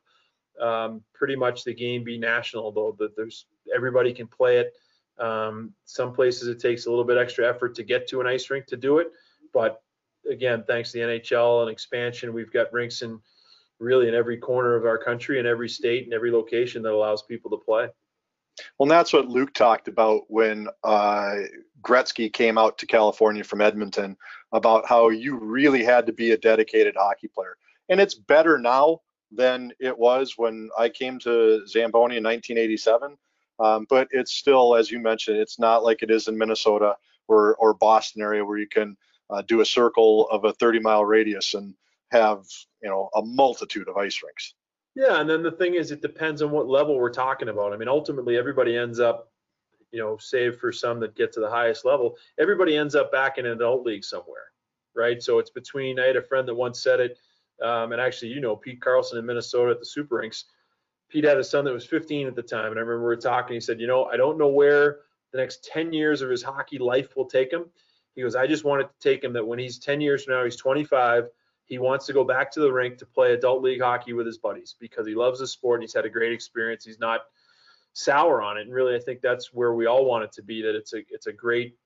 [0.61, 4.73] um, pretty much the game be national, though that there's everybody can play it.
[5.19, 8.51] Um, some places it takes a little bit extra effort to get to an ice
[8.51, 9.13] rink to do it,
[9.53, 9.81] but
[10.31, 13.21] again, thanks to the NHL and expansion, we've got rinks in
[13.79, 17.23] really in every corner of our country, in every state, and every location that allows
[17.23, 17.89] people to play.
[18.79, 21.35] Well, that's what Luc talked about when uh,
[21.83, 24.17] Gretzky came out to California from Edmonton
[24.53, 27.57] about how you really had to be a dedicated hockey player.
[27.89, 33.17] And it's better now than it was when I came to Zamboni in 1987.
[33.61, 36.97] Um, but it's still, as you mentioned, it's not like it is in Minnesota
[37.29, 38.97] or, or Boston area where you can
[39.31, 41.75] uh, do a circle of a 30 mile radius and
[42.11, 42.45] have
[42.83, 44.55] you know a multitude of ice rinks.
[44.95, 47.73] Yeah, and then the thing is, it depends on what level we're talking about.
[47.73, 49.33] I mean, ultimately, everybody ends up,
[49.91, 53.39] you know, save for some that get to the highest level, everybody ends up back
[53.39, 54.53] in an adult league somewhere,
[54.95, 55.21] right?
[55.23, 55.99] So it's between.
[55.99, 57.19] I had a friend that once said it,
[57.63, 60.45] um, and actually, you know, Pete Carlson in Minnesota at the Super Rinks.
[61.09, 63.17] Pete had a son that was 15 at the time, and I remember we were
[63.17, 63.55] talking.
[63.55, 65.01] He said, you know, I don't know where
[65.33, 67.67] the next 10 years of his hockey life will take him.
[68.15, 70.45] He goes, I just wanted to take him that when he's 10 years from now,
[70.45, 71.29] he's 25
[71.67, 74.39] he wants to go back to the rink to play adult league hockey with his
[74.39, 76.85] buddies because he loves the sport and he's had a great experience.
[76.85, 77.23] He's not
[77.95, 80.63] sour on it, and really, I think that's where we all want it to be.
[80.63, 81.77] That it's a it's a great,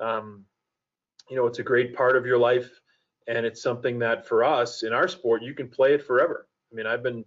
[0.00, 0.44] um,
[1.30, 2.80] you know, it's a great part of your life,
[3.26, 6.48] and it's something that for us in our sport, you can play it forever.
[6.70, 7.24] I mean, I've been,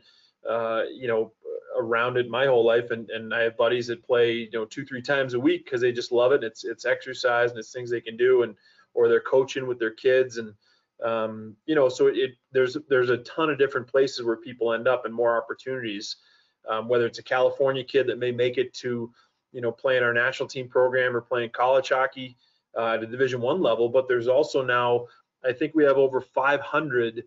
[0.47, 1.31] uh, you know,
[1.77, 4.85] around it my whole life, and and I have buddies that play, you know, two
[4.85, 6.43] three times a week because they just love it.
[6.43, 8.55] It's it's exercise and it's things they can do, and
[8.93, 10.53] or they're coaching with their kids and
[11.03, 14.87] um, you know, so it there's there's a ton of different places where people end
[14.87, 16.17] up and more opportunities.
[16.67, 19.13] Um, whether it's a California kid that may make it to,
[19.51, 22.37] you know, playing our national team program or playing college hockey
[22.75, 25.05] uh, at a Division One level, but there's also now
[25.45, 27.23] I think we have over 500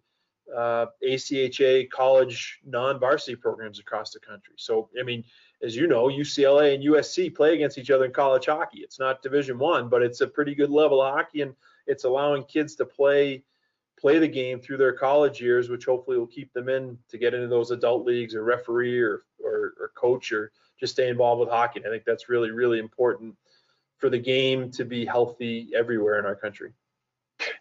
[0.57, 4.55] uh, ACHA college non-varsity programs across the country.
[4.57, 5.23] So I mean,
[5.63, 8.79] as you know, UCLA and USC play against each other in college hockey.
[8.79, 11.55] It's not Division One, but it's a pretty good level of hockey, and
[11.87, 13.45] it's allowing kids to play
[13.99, 17.35] play the game through their college years, which hopefully will keep them in to get
[17.35, 21.49] into those adult leagues or referee or, or, or coach or just stay involved with
[21.49, 21.83] hockey.
[21.85, 23.35] I think that's really, really important
[23.99, 26.73] for the game to be healthy everywhere in our country.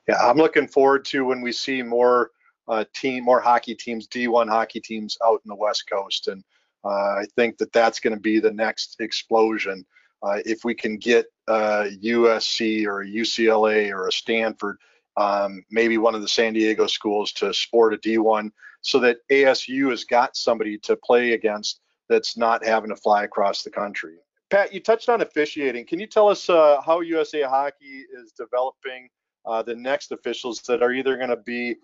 [0.07, 2.31] Yeah, I'm looking forward to when we see more
[2.67, 6.43] uh, team, more hockey teams, D1 hockey teams out in the West Coast, and
[6.83, 9.85] uh, I think that that's going to be the next explosion.
[10.23, 14.77] Uh, if we can get USC uh, or UCLA or a Stanford
[15.17, 18.51] um, maybe one of the San Diego schools to sport a D1
[18.81, 23.63] so that ASU has got somebody to play against that's not having to fly across
[23.63, 24.15] the country.
[24.49, 25.85] Pat, you touched on officiating.
[25.85, 29.09] Can you tell us uh, how USA Hockey is developing
[29.45, 31.75] uh, the next officials that are either going to be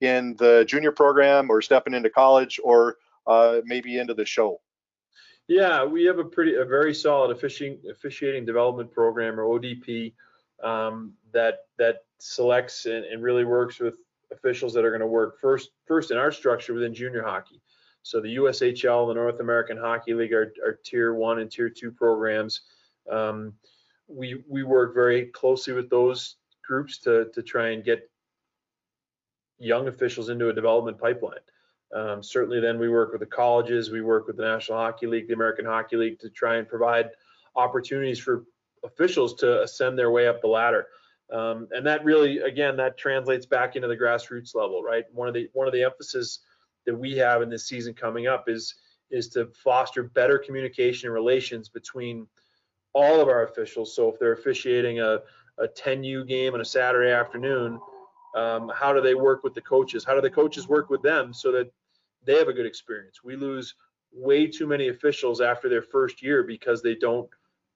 [0.00, 4.60] in the junior program or stepping into college or uh, maybe into the show?
[5.48, 10.12] Yeah, we have a pretty, a very solid officiating, officiating development program or ODP
[10.62, 13.96] um, that that selects and, and, really works with
[14.30, 17.60] officials that are going to work first first in our structure within junior hockey.
[18.02, 21.90] So the USHL, the North American Hockey League, are, are tier one and tier two
[21.90, 22.60] programs.
[23.10, 23.54] Um,
[24.06, 28.08] we we work very closely with those groups to to try and get
[29.58, 31.44] young officials into a development pipeline.
[31.94, 35.28] Um, certainly, then we work with the colleges, we work with the National Hockey League,
[35.28, 37.10] the American Hockey League to try and provide
[37.54, 38.44] opportunities for
[38.84, 40.86] officials to ascend their way up the ladder.
[41.32, 45.04] Um, and that really, again, that translates back into the grassroots level, right?
[45.12, 46.40] One of the one of the emphasis
[46.84, 48.74] that we have in this season coming up is
[49.10, 52.26] is to foster better communication and relations between
[52.92, 53.94] all of our officials.
[53.94, 55.20] So if they're officiating a,
[55.58, 57.78] a 10U game on a Saturday afternoon,
[58.36, 60.04] um, how do they work with the coaches?
[60.04, 61.70] How do the coaches work with them so that
[62.24, 63.20] they have a good experience?
[63.22, 63.74] We lose
[64.12, 67.28] way too many officials after their first year because they don't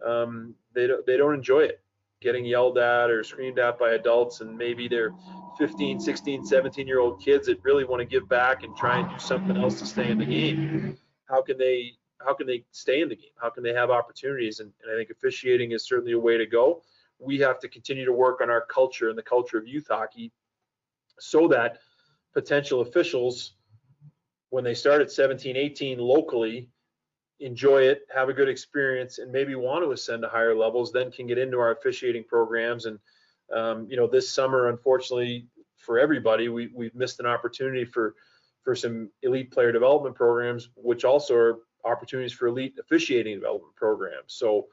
[0.05, 1.81] um, they don't they don't enjoy it
[2.21, 5.13] getting yelled at or screamed at by adults and maybe they're
[5.59, 9.09] 15 16 17 year old kids that really want to give back and try and
[9.11, 10.97] do something else to stay in the game.
[11.29, 11.93] How can they
[12.25, 13.31] how can they stay in the game?
[13.41, 14.61] How can they have opportunities?
[14.61, 16.83] And, and i think officiating is certainly a way to go.
[17.19, 20.33] We have to continue to work on our culture and the culture of youth hockey
[21.19, 21.79] so that
[22.35, 23.55] potential officials
[24.51, 26.71] when they start at 17 18 locally
[27.41, 31.11] enjoy it, have a good experience, and maybe want to ascend to higher levels, then
[31.11, 32.87] can get into our officiating programs.
[32.87, 32.99] And
[33.55, 35.47] um, you know, this summer, unfortunately
[35.77, 38.15] for everybody, we we've missed an opportunity for
[38.63, 44.35] for some elite player development programs, which also are opportunities for elite officiating development programs.
[44.35, 44.67] So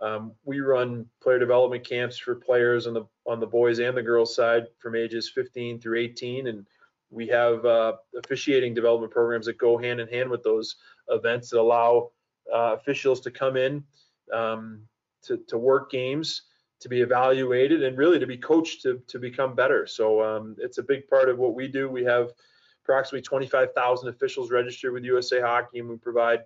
[0.00, 4.02] um, we run player development camps for players on the on the boys and the
[4.02, 6.66] girls side from ages 15 through 18, and
[7.10, 10.76] we have uh, officiating development programs that go hand in hand with those
[11.10, 12.10] events that allow
[12.52, 13.84] uh, officials to come in
[14.32, 14.82] um,
[15.22, 16.42] to, to work games,
[16.80, 19.86] to be evaluated, and really to be coached to, to become better.
[19.86, 21.88] So um, it's a big part of what we do.
[21.88, 22.32] We have
[22.84, 26.40] approximately 25,000 officials registered with USA Hockey, and we provide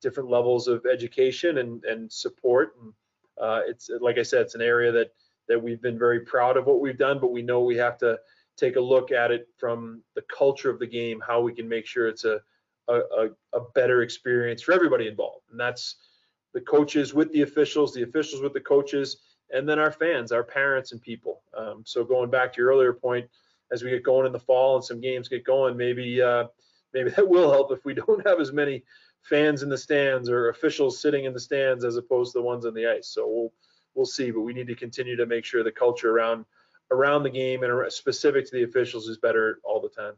[0.00, 2.74] different levels of education and, and support.
[2.80, 2.92] And
[3.40, 5.12] uh, it's like I said, it's an area that
[5.48, 8.18] that we've been very proud of what we've done, but we know we have to
[8.56, 11.86] take a look at it from the culture of the game, how we can make
[11.86, 12.40] sure it's a
[12.92, 15.46] a, a better experience for everybody involved.
[15.50, 15.96] And that's
[16.52, 19.18] the coaches with the officials, the officials with the coaches,
[19.52, 21.42] and then our fans, our parents and people.
[21.56, 23.28] Um, so going back to your earlier point,
[23.72, 26.44] as we get going in the fall and some games get going, maybe uh,
[26.92, 28.82] maybe that will help if we don't have as many
[29.22, 32.66] fans in the stands or officials sitting in the stands as opposed to the ones
[32.66, 33.08] on the ice.
[33.08, 33.52] So we'll
[33.94, 36.44] we'll see, but we need to continue to make sure the culture around
[36.90, 40.14] around the game and specific to the officials is better all the time.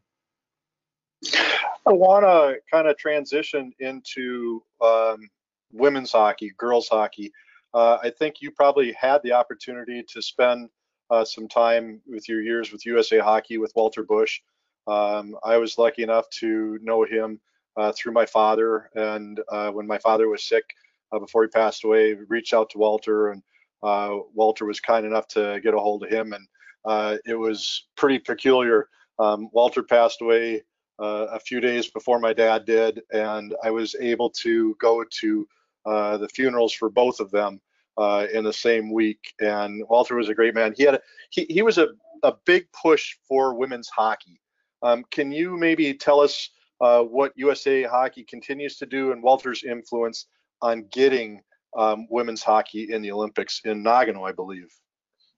[1.86, 5.28] I want to kind of transition into um,
[5.72, 7.32] women's hockey, girls hockey.
[7.74, 10.68] Uh, I think you probably had the opportunity to spend
[11.10, 14.40] uh, some time with your years with USA Hockey with Walter Bush.
[14.88, 17.40] Um, I was lucky enough to know him
[17.76, 20.64] uh, through my father, and uh, when my father was sick
[21.12, 23.42] uh, before he passed away, reached out to Walter, and
[23.82, 28.18] uh, Walter was kind enough to get a hold of him, and it was pretty
[28.18, 28.88] peculiar.
[29.18, 30.62] Um, Walter passed away
[30.98, 35.48] a few days before my dad did, and I was able to go to
[35.84, 37.60] the funerals for both of them
[37.96, 39.34] uh, in the same week.
[39.40, 40.74] And Walter was a great man.
[40.76, 41.88] He had a, he, he was a,
[42.22, 44.40] a big push for women's hockey.
[44.82, 49.64] Um, can you maybe tell us uh, what USA Hockey continues to do and Walter's
[49.64, 50.26] influence
[50.60, 51.40] on getting
[51.76, 54.68] um, women's hockey in the Olympics in Nagano, I believe?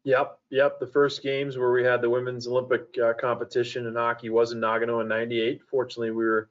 [0.05, 0.81] Yep, yep.
[0.81, 4.61] The first games where we had the women's Olympic uh, competition in hockey was in
[4.61, 5.61] Nagano in '98.
[5.63, 6.49] Fortunately, we were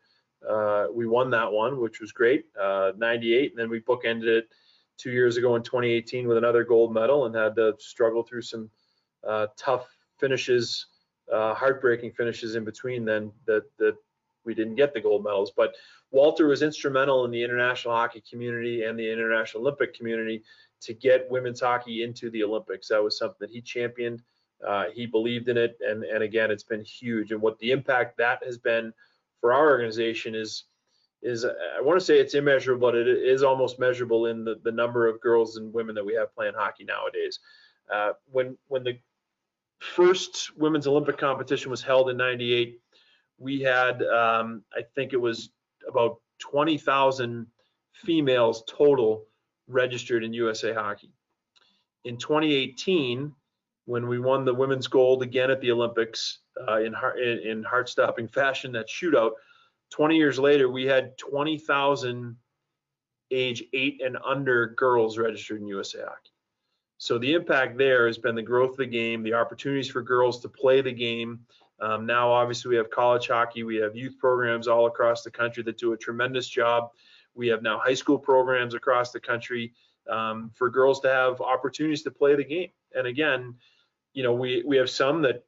[0.47, 2.45] uh, we won that one, which was great.
[2.55, 4.49] '98, uh, and then we bookended it
[4.97, 8.69] two years ago in 2018 with another gold medal and had to struggle through some
[9.25, 10.87] uh, tough finishes,
[11.31, 13.95] uh, heartbreaking finishes in between then that, that
[14.43, 15.51] we didn't get the gold medals.
[15.55, 15.75] But
[16.11, 20.43] Walter was instrumental in the international hockey community and the international Olympic community
[20.81, 22.89] to get women's hockey into the Olympics.
[22.89, 24.21] That was something that he championed.
[24.65, 27.31] Uh, he believed in it, and and again, it's been huge.
[27.31, 28.93] And what the impact that has been
[29.39, 30.63] for our organization is
[31.21, 34.71] is I want to say it's immeasurable, but it is almost measurable in the, the
[34.71, 37.39] number of girls and women that we have playing hockey nowadays.
[37.93, 38.99] Uh, when when the
[39.79, 42.79] first women's Olympic competition was held in '98,
[43.37, 45.49] we had um, I think it was
[45.87, 47.47] about 20,000
[47.93, 49.25] females total
[49.67, 51.11] registered in USA Hockey.
[52.05, 53.33] In 2018,
[53.85, 58.27] when we won the women's gold again at the Olympics uh, in, in, in heart-stopping
[58.27, 59.31] fashion, that shootout,
[59.91, 62.35] 20 years later, we had 20,000
[63.31, 66.31] age eight and under girls registered in USA Hockey.
[66.97, 70.39] So the impact there has been the growth of the game, the opportunities for girls
[70.41, 71.39] to play the game.
[71.79, 75.61] Um, now, obviously, we have college hockey, we have youth programs all across the country
[75.63, 76.89] that do a tremendous job.
[77.37, 79.73] We have now high school programs across the country
[80.09, 82.69] um, for girls to have opportunities to play the game.
[82.95, 83.55] And again,
[84.13, 85.45] you know, we we have some that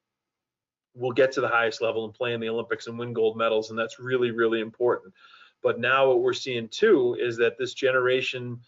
[0.95, 3.69] will get to the highest level and play in the Olympics and win gold medals,
[3.69, 5.13] and that's really, really important.
[5.61, 8.59] But now what we're seeing too is that this generation,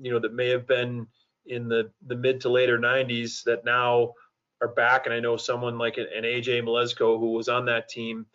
[0.00, 1.06] you know, that may have been
[1.46, 4.14] in the the mid to later 90s that now
[4.60, 8.26] are back, and I know someone like an, AJ Mleczko who was on that team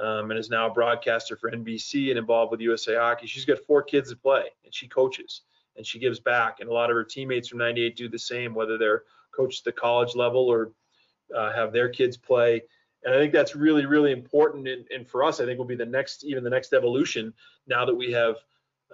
[0.00, 3.26] um, and is now a broadcaster for NBC and involved with USA Hockey.
[3.26, 5.42] She's got four kids to play, and she coaches
[5.76, 6.60] and she gives back.
[6.60, 9.74] And a lot of her teammates from '98 do the same, whether they're coached at
[9.74, 10.72] the college level or
[11.34, 12.62] uh, have their kids play
[13.04, 14.68] and I think that's really, really important.
[14.68, 17.32] And, and, for us, I think will be the next, even the next evolution
[17.66, 18.36] now that we have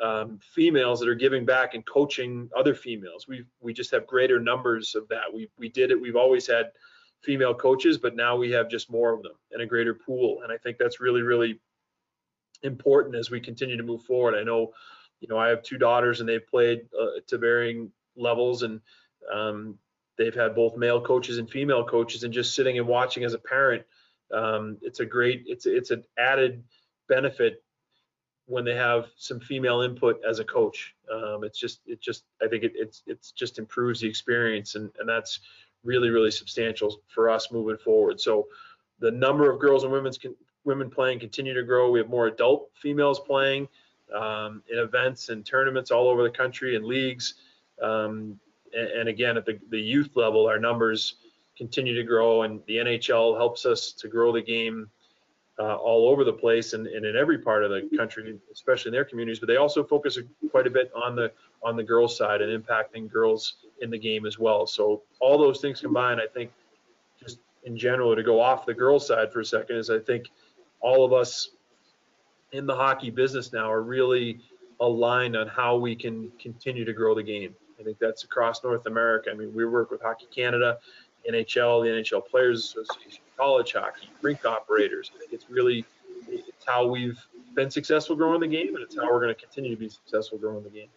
[0.03, 3.27] um, females that are giving back and coaching other females.
[3.29, 5.33] We we just have greater numbers of that.
[5.33, 6.01] We we did it.
[6.01, 6.71] We've always had
[7.23, 10.43] female coaches, but now we have just more of them and a greater pool.
[10.43, 11.61] And I think that's really, really
[12.63, 14.35] important as we continue to move forward.
[14.35, 14.73] I know,
[15.21, 18.81] you know, I have two daughters and they've played uh, to varying levels and
[19.33, 19.79] um,
[20.17, 23.39] they've had both male coaches and female coaches and just sitting and watching as a
[23.39, 23.85] parent
[24.33, 26.65] um, it's a great, it's it's an added
[27.09, 27.63] benefit
[28.47, 30.95] when they have some female input as a coach.
[31.13, 34.91] Um, it's just it just I think it it's it's just improves the experience and
[34.99, 35.41] and that's
[35.85, 38.21] really really substantial for us moving forward.
[38.21, 38.47] So
[39.01, 41.91] the number of girls and women's can, women playing continue to grow.
[41.91, 43.69] We have more adult females playing
[44.15, 47.35] um, in events and tournaments all over the country and leagues.
[47.83, 48.39] Um,
[48.75, 51.15] and, and, again, at the, the youth level, our numbers
[51.57, 54.91] continue to grow, and the NHL helps us to grow the game
[55.59, 58.93] uh, all over the place and, and, in every part of the country, especially in
[58.93, 59.41] their communities.
[59.41, 60.19] But they also focus
[60.51, 64.27] quite a bit on the on the girls' side and impacting girls in the game
[64.27, 64.67] as well.
[64.67, 66.51] So all those things combined, I think,
[67.21, 70.27] just in general, to go off the girls' side for a second, is I think
[70.81, 71.51] all of us
[72.53, 74.41] in the hockey business now are really
[74.81, 77.55] aligned on how we can continue to grow the game.
[77.79, 79.31] I think that's across North America.
[79.31, 80.79] I mean, we work with Hockey Canada,
[81.29, 85.11] NHL, the NHL Players Association, college hockey, rink operators.
[85.15, 85.85] I think it's really
[86.29, 87.19] it's how we've
[87.55, 90.39] been successful growing the game, and it's how we're going to continue to be successful
[90.39, 90.89] growing the game.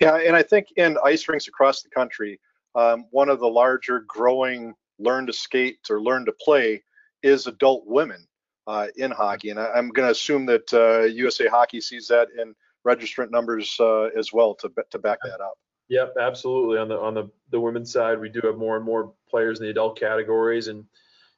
[0.00, 2.40] Yeah, and I think in ice rinks across the country,
[2.74, 6.82] um, one of the larger growing learn to skate or learn to play
[7.22, 8.26] is adult women
[8.66, 12.28] uh, in hockey, and I, am going to assume that uh, USA Hockey sees that
[12.38, 12.54] in
[12.86, 15.54] registrant numbers uh, as well to to back that up.
[15.88, 16.78] Yep, absolutely.
[16.78, 19.64] On the on the the women's side, we do have more and more players in
[19.64, 20.84] the adult categories, and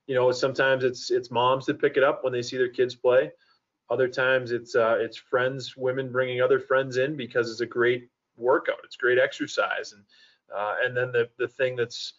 [0.07, 2.95] you know sometimes it's it's moms that pick it up when they see their kids
[2.95, 3.31] play.
[3.91, 8.09] Other times it's uh, it's friends, women bringing other friends in because it's a great
[8.37, 8.79] workout.
[8.85, 10.03] It's great exercise, and
[10.55, 12.15] uh, and then the the thing that's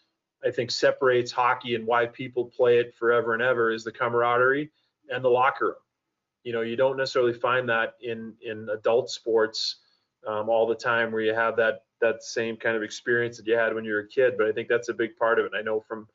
[0.46, 4.70] I think separates hockey and why people play it forever and ever is the camaraderie
[5.10, 5.76] and the locker room.
[6.44, 9.78] You know, you don't necessarily find that in in adult sports
[10.28, 13.56] um, all the time where you have that that same kind of experience that you
[13.56, 14.36] had when you were a kid.
[14.38, 15.54] But I think that's a big part of it.
[15.58, 16.08] I know from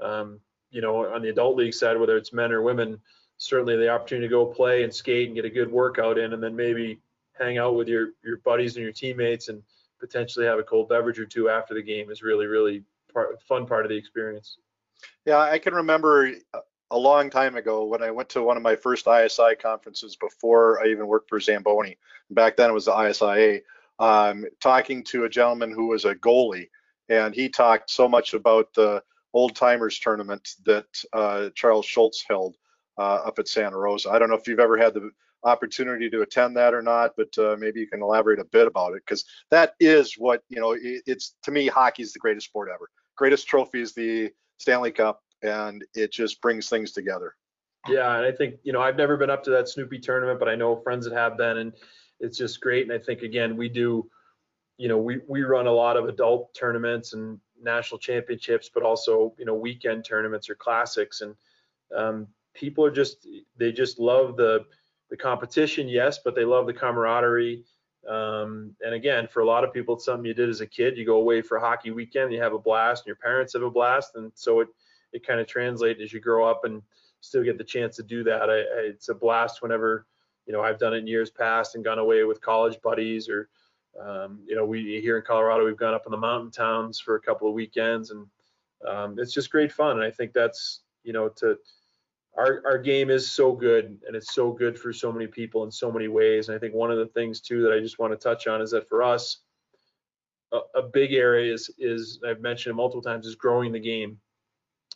[0.00, 2.98] um, you know on the adult league side, whether it's men or women,
[3.36, 6.42] certainly the opportunity to go play and skate and get a good workout in, and
[6.42, 7.00] then maybe
[7.38, 9.62] hang out with your your buddies and your teammates and
[10.00, 12.82] potentially have a cold beverage or two after the game is really really
[13.12, 14.58] part fun part of the experience.
[15.24, 16.32] Yeah, I can remember
[16.90, 20.82] a long time ago when I went to one of my first ISI conferences before
[20.82, 21.96] I even worked for Zamboni.
[22.30, 23.60] Back then it was the ISIA.
[24.00, 26.68] Um, talking to a gentleman who was a goalie,
[27.08, 29.02] and he talked so much about the
[29.34, 32.56] old timers tournament that uh, Charles Schulz held
[32.96, 34.10] uh, up at Santa Rosa.
[34.10, 35.10] I don't know if you've ever had the
[35.44, 38.94] opportunity to attend that or not, but uh, maybe you can elaborate a bit about
[38.94, 40.72] it because that is what you know.
[40.72, 42.88] It, it's to me, hockey is the greatest sport ever.
[43.16, 47.34] Greatest trophy is the Stanley Cup, and it just brings things together.
[47.88, 50.48] Yeah, and I think you know I've never been up to that Snoopy tournament, but
[50.48, 51.72] I know friends that have been, and
[52.20, 52.84] it's just great.
[52.84, 54.08] And I think again we do,
[54.76, 59.34] you know, we we run a lot of adult tournaments and national championships, but also
[59.38, 61.34] you know weekend tournaments or classics, and
[61.96, 63.26] um, people are just
[63.56, 64.64] they just love the
[65.10, 67.64] the competition, yes, but they love the camaraderie.
[68.08, 70.96] Um, and again, for a lot of people, it's something you did as a kid.
[70.96, 73.70] You go away for hockey weekend, you have a blast, and your parents have a
[73.70, 74.68] blast, and so it
[75.12, 76.82] it kind of translates as you grow up and
[77.20, 78.50] still get the chance to do that.
[78.50, 80.06] I, I, it's a blast whenever
[80.46, 83.48] you know I've done it in years past and gone away with college buddies or
[84.00, 87.16] um, you know we here in Colorado we've gone up in the mountain towns for
[87.16, 88.26] a couple of weekends and
[88.86, 89.96] um, it's just great fun.
[89.96, 91.56] And I think that's you know to
[92.38, 95.72] our, our game is so good and it's so good for so many people in
[95.72, 96.48] so many ways.
[96.48, 98.62] And I think one of the things too that I just want to touch on
[98.62, 99.38] is that for us,
[100.52, 104.18] a, a big area is, is I've mentioned multiple times is growing the game.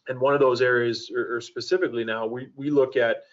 [0.09, 3.25] And one of those areas, or, or specifically now, we, we look at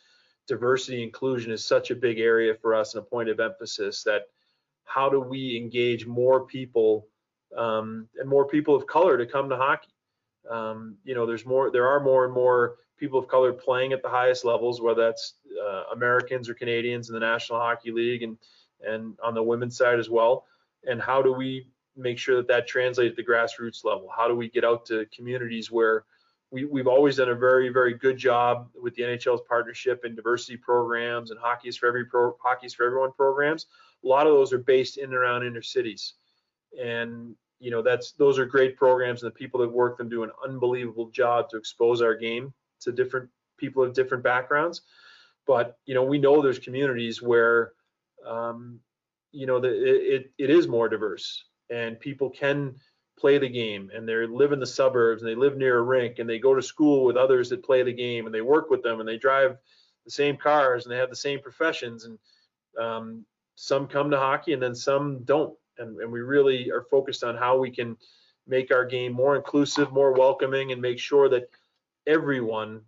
[0.47, 4.24] diversity inclusion is such a big area for us and a point of emphasis that
[4.86, 7.07] how do we engage more people
[7.55, 9.93] um, and more people of color to come to hockey?
[10.49, 14.02] Um, you know, there's more, there are more and more people of color playing at
[14.02, 18.38] the highest levels, whether that's uh, Americans or Canadians in the National Hockey League and
[18.82, 20.45] and on the women's side as well.
[20.88, 24.10] And how do we make sure that that translates at the grassroots level?
[24.16, 26.06] How do we get out to communities where
[26.52, 30.58] we, we've always done a very, very good job with the NHL's partnership and diversity
[30.58, 33.68] programs and hockey's for every pro, hockey's for everyone programs.
[34.04, 36.14] A lot of those are based in and around inner cities,
[36.82, 40.24] and you know that's those are great programs, and the people that work them do
[40.24, 44.82] an unbelievable job to expose our game to different people of different backgrounds.
[45.48, 47.74] But you know, we know there's communities where
[48.26, 48.80] um,
[49.32, 49.70] you know the,
[50.16, 52.76] it it is more diverse and people can
[53.18, 56.20] play the game and they live in the suburbs and they live near a rink
[56.20, 58.82] and they go to school with others that play the game and they work with
[58.82, 59.58] them and they drive
[60.06, 62.18] the same cars and they have the same professions and
[62.80, 63.26] um,
[63.56, 67.36] some come to hockey and then some don't and, and we really are focused on
[67.36, 67.98] how we can
[68.48, 71.50] make our game more inclusive more welcoming and make sure that
[72.10, 72.82] everyone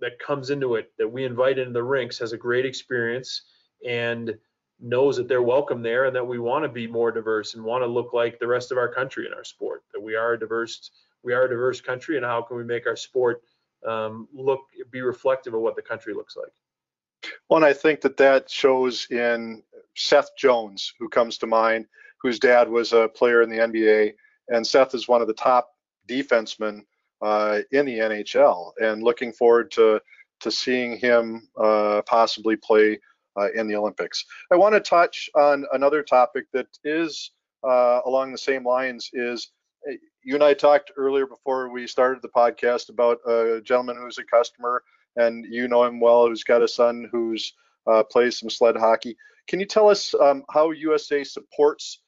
[0.00, 3.42] that comes into it that we invite into the rinks has a great experience
[3.86, 4.34] and
[4.80, 7.82] knows that they're welcome there and that we want to be more diverse and want
[7.82, 10.38] to look like the rest of our country in our sport that we are a
[10.38, 10.90] diverse
[11.22, 13.42] we are a diverse country and how can we make our sport
[13.86, 14.60] um, look
[14.90, 17.32] be reflective of what the country looks like.
[17.48, 19.62] Well and i think that that shows in
[19.94, 21.86] seth jones who comes to mind
[22.20, 24.12] whose dad was a player in the nba
[24.48, 25.70] and seth is one of the top
[26.08, 26.82] defensemen
[27.22, 30.00] uh, in the NHL, and looking forward to
[30.40, 32.98] to seeing him uh, possibly play
[33.38, 34.24] uh, in the Olympics.
[34.52, 37.30] I want to touch on another topic that is
[37.66, 39.10] uh, along the same lines.
[39.12, 39.50] Is
[39.88, 44.18] uh, you and I talked earlier before we started the podcast about a gentleman who's
[44.18, 44.82] a customer,
[45.16, 47.54] and you know him well, who's got a son who's
[47.86, 49.16] uh, plays some sled hockey.
[49.46, 52.00] can you tell us um, how USA supports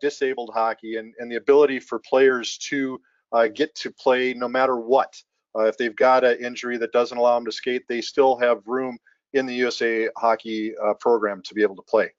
[0.00, 3.00] disabled hockey and, and the ability for players to
[3.34, 5.14] uh, get to play no matter what?
[5.56, 8.62] Uh, if they've got an injury that doesn't allow them to skate, they still have
[8.66, 8.96] room
[9.34, 12.10] in the USA hockey uh, program to be able to play.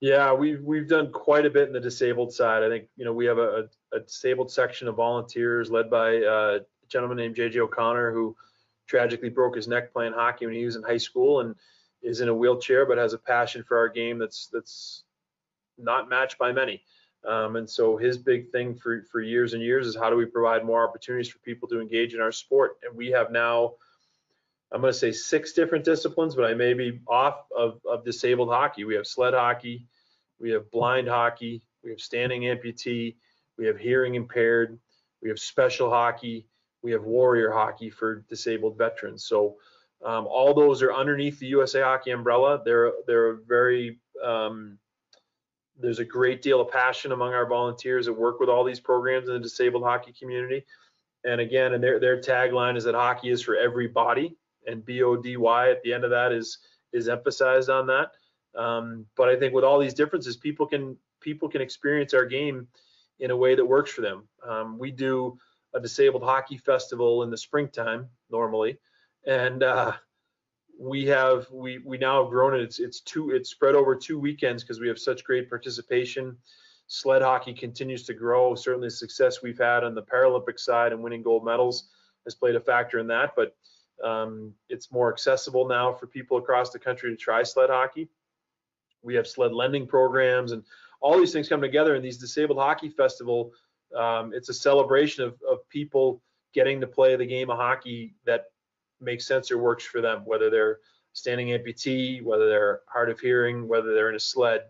[0.00, 2.62] Yeah, we've we've done quite a bit in the disabled side.
[2.62, 6.58] I think you know we have a, a disabled section of volunteers led by uh,
[6.60, 8.36] a gentleman named JJ O'Connor who
[8.86, 11.54] tragically broke his neck playing hockey when he was in high school and
[12.00, 15.02] is in a wheelchair but has a passion for our game that's that's
[15.78, 16.82] not matched by many.
[17.26, 20.24] Um, and so his big thing for for years and years is how do we
[20.24, 22.76] provide more opportunities for people to engage in our sport?
[22.82, 23.74] And we have now,
[24.72, 28.50] I'm going to say six different disciplines, but I may be off of, of disabled
[28.50, 28.84] hockey.
[28.84, 29.86] We have sled hockey,
[30.38, 33.16] we have blind hockey, we have standing amputee,
[33.56, 34.78] we have hearing impaired,
[35.20, 36.46] we have special hockey,
[36.82, 39.24] we have warrior hockey for disabled veterans.
[39.24, 39.56] So
[40.04, 42.62] um, all those are underneath the USA Hockey umbrella.
[42.64, 44.78] They're they're very um,
[45.78, 49.28] there's a great deal of passion among our volunteers that work with all these programs
[49.28, 50.64] in the disabled hockey community.
[51.24, 55.82] And again, and their their tagline is that hockey is for everybody, and BODY at
[55.82, 56.58] the end of that is
[56.92, 58.12] is emphasized on that.
[58.54, 62.68] Um, but I think with all these differences, people can people can experience our game
[63.18, 64.28] in a way that works for them.
[64.46, 65.38] Um, we do
[65.74, 68.78] a disabled hockey festival in the springtime normally,
[69.26, 69.92] and uh,
[70.78, 72.62] we have we we now have grown it.
[72.62, 76.36] It's it's two it's spread over two weekends because we have such great participation.
[76.86, 78.54] Sled hockey continues to grow.
[78.54, 81.88] Certainly, the success we've had on the Paralympic side and winning gold medals
[82.24, 83.32] has played a factor in that.
[83.36, 83.56] But
[84.02, 88.08] um, it's more accessible now for people across the country to try sled hockey.
[89.02, 90.62] We have sled lending programs and
[91.00, 93.52] all these things come together in these disabled hockey festival
[93.96, 96.22] um, it's a celebration of, of people
[96.54, 98.46] getting to play the game of hockey that
[99.00, 100.78] makes sense or works for them, whether they're
[101.12, 104.62] standing amputee, whether they're hard of hearing, whether they're in a sled.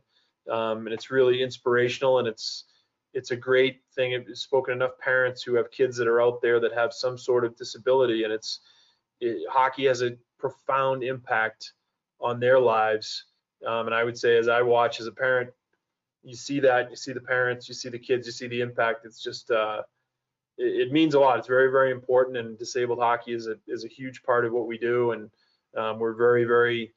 [0.50, 2.64] Um, and it's really inspirational and it's
[3.14, 4.14] it's a great thing.
[4.14, 7.44] I've spoken enough parents who have kids that are out there that have some sort
[7.44, 8.60] of disability, and it's
[9.20, 11.72] it, hockey has a profound impact
[12.20, 13.24] on their lives.
[13.66, 15.50] Um, and I would say, as I watch as a parent,
[16.22, 19.04] you see that, you see the parents, you see the kids, you see the impact.
[19.04, 19.82] It's just, uh,
[20.58, 21.38] it, it, means a lot.
[21.38, 22.36] It's very, very important.
[22.36, 25.12] And disabled hockey is a, is a huge part of what we do.
[25.12, 25.30] And
[25.76, 26.92] um, we're very, very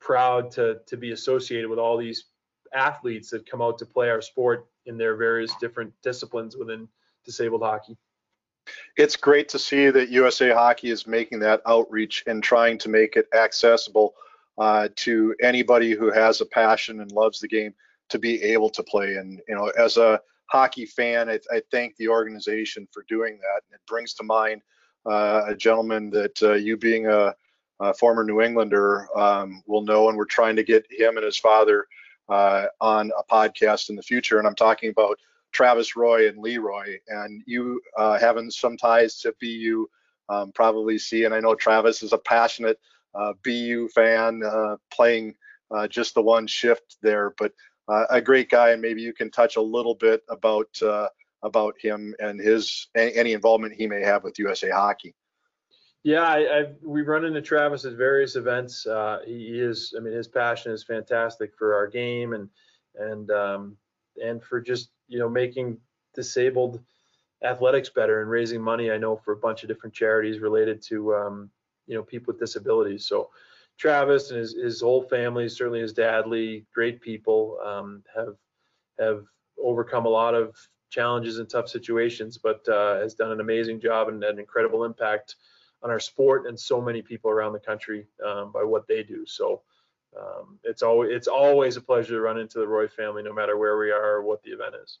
[0.00, 2.26] proud to, to be associated with all these
[2.74, 6.88] athletes that come out to play our sport in their various different disciplines within
[7.24, 7.96] disabled hockey.
[8.96, 13.16] It's great to see that USA Hockey is making that outreach and trying to make
[13.16, 14.14] it accessible
[14.58, 17.74] uh, to anybody who has a passion and loves the game
[18.08, 19.16] to be able to play.
[19.16, 23.62] And you know, as a hockey fan, I, I thank the organization for doing that.
[23.68, 24.62] And it brings to mind
[25.04, 27.34] uh, a gentleman that uh, you being a,
[27.80, 31.36] a, former New Englander um, will know, and we're trying to get him and his
[31.36, 31.86] father
[32.28, 34.38] uh, on a podcast in the future.
[34.38, 35.18] And I'm talking about
[35.52, 39.88] Travis Roy and Lee Roy, and you uh, having some ties to BU.
[40.28, 42.80] Um, probably see, and I know Travis is a passionate
[43.14, 45.36] uh, BU fan, uh, playing
[45.88, 47.32] just the one shift there.
[47.38, 47.52] But
[47.88, 51.08] a great guy, and maybe you can touch a little bit about uh,
[51.42, 55.14] about him and his any involvement he may have with USA Hockey.
[56.02, 58.86] Yeah, I, I've, we run into Travis at various events.
[58.86, 62.48] Uh, he is, I mean, his passion is fantastic for our game and
[62.94, 63.76] and um,
[64.22, 65.78] and for just you know making
[66.14, 66.80] disabled
[67.44, 68.90] athletics better and raising money.
[68.90, 71.50] I know for a bunch of different charities related to um,
[71.86, 73.06] you know people with disabilities.
[73.06, 73.30] So
[73.78, 78.36] Travis and his, his whole family, certainly his dad Lee, great people, um, have
[78.98, 79.24] have
[79.62, 80.56] overcome a lot of
[80.90, 85.36] challenges and tough situations, but uh, has done an amazing job and an incredible impact
[85.82, 89.26] on our sport and so many people around the country um, by what they do.
[89.26, 89.62] So
[90.18, 93.56] um, it's always it's always a pleasure to run into the Roy family, no matter
[93.56, 94.98] where we are or what the event is.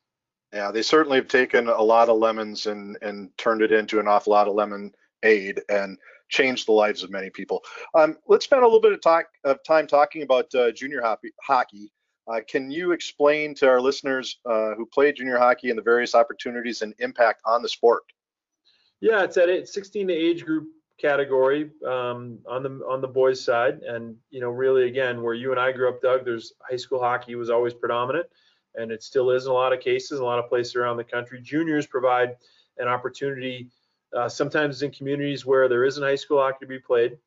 [0.52, 4.08] Yeah, they certainly have taken a lot of lemons and and turned it into an
[4.08, 5.98] awful lot of lemon aid and
[6.28, 7.62] changed the lives of many people.
[7.94, 11.30] Um, let's spend a little bit of, talk, of time talking about uh, junior hockey.
[11.42, 11.92] hockey.
[12.28, 16.14] Uh, can you explain to our listeners uh, who play junior hockey and the various
[16.14, 18.02] opportunities and impact on the sport?
[19.00, 20.68] Yeah, it's at 16 to age group
[20.98, 25.50] category um, on the on the boys side, and you know, really again, where you
[25.50, 28.26] and I grew up, Doug, there's high school hockey was always predominant,
[28.74, 31.04] and it still is in a lot of cases, a lot of places around the
[31.04, 31.40] country.
[31.42, 32.36] Juniors provide
[32.78, 33.68] an opportunity
[34.14, 37.18] uh, sometimes in communities where there isn't high school hockey to be played.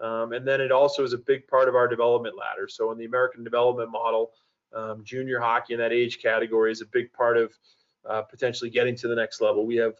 [0.00, 2.68] Um, and then it also is a big part of our development ladder.
[2.68, 4.32] So in the American development model,
[4.72, 7.52] um, junior hockey in that age category is a big part of
[8.08, 9.66] uh, potentially getting to the next level.
[9.66, 9.94] We have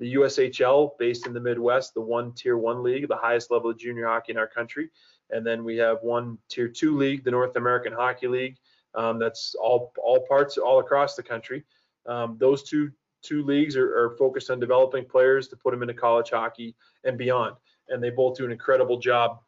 [0.00, 3.78] the USHL based in the Midwest, the one tier one league, the highest level of
[3.78, 4.90] junior hockey in our country.
[5.30, 8.56] And then we have one tier two league, the North American Hockey League.
[8.94, 11.64] Um, that's all all parts all across the country.
[12.06, 12.92] Um, those two
[13.24, 17.18] two leagues are, are, focused on developing players to put them into college hockey and
[17.18, 17.56] beyond.
[17.88, 19.40] And they both do an incredible job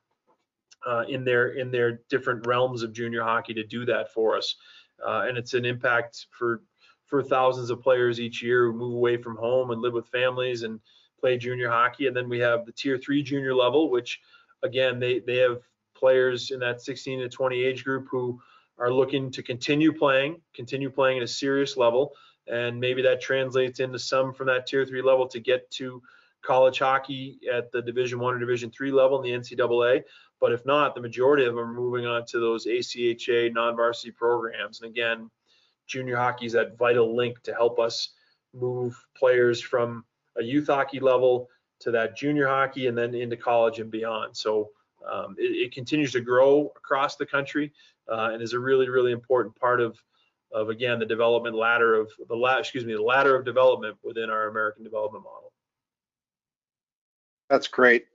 [0.87, 4.57] uh, in their in their different realms of junior hockey to do that for us.
[5.07, 6.63] Uh, and it's an impact for
[7.07, 10.63] for thousands of players each year who move away from home and live with families
[10.63, 10.81] and
[11.21, 12.07] play junior hockey.
[12.07, 14.21] And then we have the tier three junior level, which
[14.63, 15.61] again they they have
[15.95, 18.41] players in that 16 to 20 age group who
[18.79, 22.13] are looking to continue playing, continue playing at a serious level,
[22.49, 26.03] and maybe that translates into some from that tier three level to get to
[26.43, 30.03] college hockey at the Division One or Division Three level in the NCAA.
[30.41, 34.81] But if not, the majority of them are moving on to those ACHA non-varsity programs.
[34.81, 35.31] And again,
[35.87, 38.11] junior hockey is that vital link to help us
[38.53, 40.05] move players from
[40.37, 41.49] a youth hockey level
[41.81, 44.37] to that junior hockey and then into college and beyond.
[44.37, 44.71] So
[45.11, 47.73] um, it, it, continues to grow across the country
[48.11, 50.03] uh, and is a really, really important part of,
[50.53, 54.31] of again, the development ladder of the la- excuse me, the ladder of development within
[54.31, 55.53] our American development model.
[57.51, 58.07] That's great.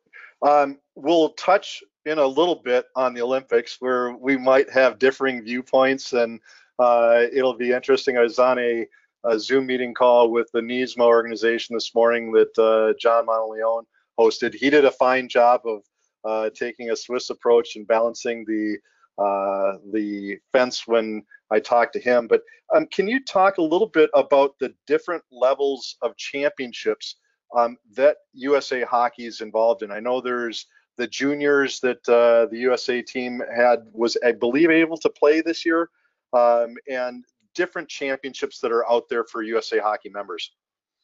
[0.41, 5.43] Um, we'll touch in a little bit on the Olympics where we might have differing
[5.43, 6.39] viewpoints and
[6.79, 8.17] uh, it'll be interesting.
[8.17, 8.87] I was on a,
[9.23, 13.83] a, Zoom meeting call with the NISMA organization this morning that uh, John Monteleone
[14.19, 14.55] hosted.
[14.55, 15.83] He did a fine job of
[16.25, 18.77] uh, taking a Swiss approach and balancing the
[19.21, 22.27] uh, the fence when I talked to him.
[22.27, 22.41] But
[22.73, 27.17] um, can you talk a little bit about the different levels of championships
[27.55, 29.91] um, that USA Hockey is involved in?
[29.91, 30.65] I know there's
[30.97, 35.65] the juniors that uh, the USA team had was, I believe, able to play this
[35.65, 35.89] year,
[36.33, 40.51] um, and different championships that are out there for USA Hockey members.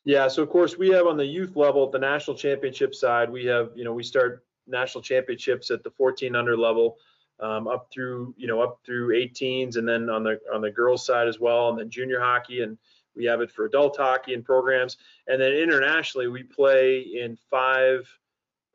[0.05, 3.45] Yeah, so of course we have on the youth level, the national championship side, we
[3.45, 6.97] have, you know, we start national championships at the 14 under level,
[7.39, 11.05] um, up through, you know, up through 18s, and then on the on the girls
[11.05, 12.77] side as well, and then junior hockey, and
[13.15, 18.07] we have it for adult hockey and programs, and then internationally we play in five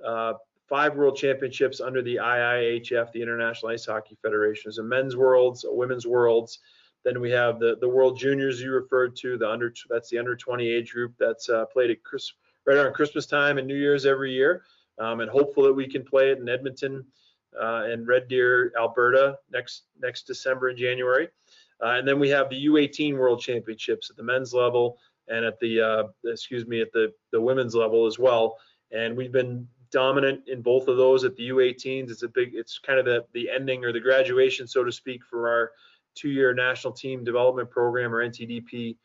[0.05, 0.35] uh,
[0.69, 4.63] five world championships under the IIHF, the International Ice Hockey Federation.
[4.67, 6.61] There's a men's worlds, a women's worlds.
[7.05, 10.37] Then we have the the World Juniors you referred to, the under that's the under
[10.37, 12.33] 20 age group that's uh, played at Chris,
[12.65, 14.63] right around Christmas time and New Year's every year.
[14.99, 17.05] Um, and hopeful that we can play it in Edmonton
[17.61, 21.29] and Red Deer, Alberta next next December and January.
[21.83, 24.99] Uh, and then we have the U18 World Championships at the men's level
[25.29, 28.57] and at the uh, excuse me at the the women's level as well.
[28.93, 32.11] And we've been dominant in both of those at the U18s.
[32.11, 35.23] It's a big, it's kind of the, the ending or the graduation, so to speak,
[35.25, 35.73] for our
[36.15, 38.97] two-year national team development program or NTDP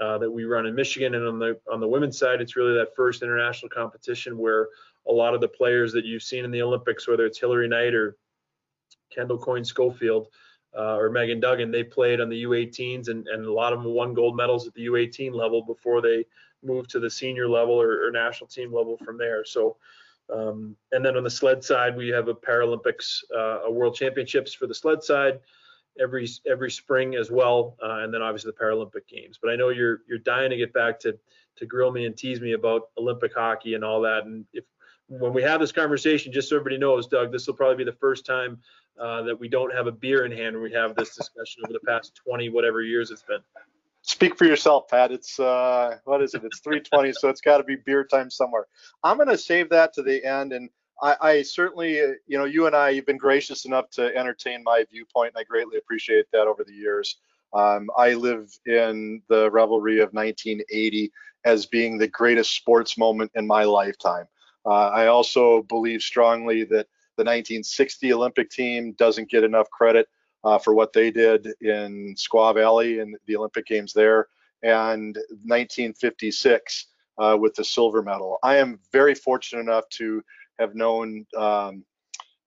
[0.00, 1.14] uh, that we run in Michigan.
[1.14, 4.68] And on the on the women's side, it's really that first international competition where
[5.08, 7.94] a lot of the players that you've seen in the Olympics, whether it's Hilary Knight
[7.94, 8.16] or
[9.14, 10.28] Kendall Coyne Schofield
[10.76, 13.92] uh, or Megan Duggan, they played on the U18s and, and a lot of them
[13.92, 16.24] won gold medals at the U18 level before they
[16.62, 19.44] moved to the senior level or, or national team level from there.
[19.44, 19.76] So
[20.30, 24.52] um, and then on the sled side, we have a Paralympics, uh, a World Championships
[24.52, 25.40] for the sled side
[26.00, 29.38] every every spring as well, uh, and then obviously the Paralympic Games.
[29.40, 31.18] But I know you're you're dying to get back to
[31.56, 34.24] to grill me and tease me about Olympic hockey and all that.
[34.24, 34.64] And if
[35.08, 37.96] when we have this conversation, just so everybody knows, Doug, this will probably be the
[37.96, 38.58] first time
[39.00, 41.72] uh, that we don't have a beer in hand when we have this discussion over
[41.72, 43.40] the past 20 whatever years it's been
[44.02, 45.12] speak for yourself, Pat.
[45.12, 46.42] It's uh, what is it?
[46.44, 48.66] It's 3:20, so it's got to be beer time somewhere.
[49.04, 51.96] I'm going to save that to the end, and I, I, certainly,
[52.26, 55.44] you know, you and I, you've been gracious enough to entertain my viewpoint, and I
[55.44, 57.18] greatly appreciate that over the years.
[57.52, 61.12] Um, I live in the revelry of 1980
[61.44, 64.26] as being the greatest sports moment in my lifetime.
[64.68, 70.08] Uh, I also believe strongly that the 1960 Olympic team doesn't get enough credit
[70.44, 74.28] uh, for what they did in Squaw Valley in the Olympic Games there,
[74.62, 75.16] and
[75.46, 78.38] 1956 uh, with the silver medal.
[78.42, 80.22] I am very fortunate enough to
[80.58, 81.84] have known um,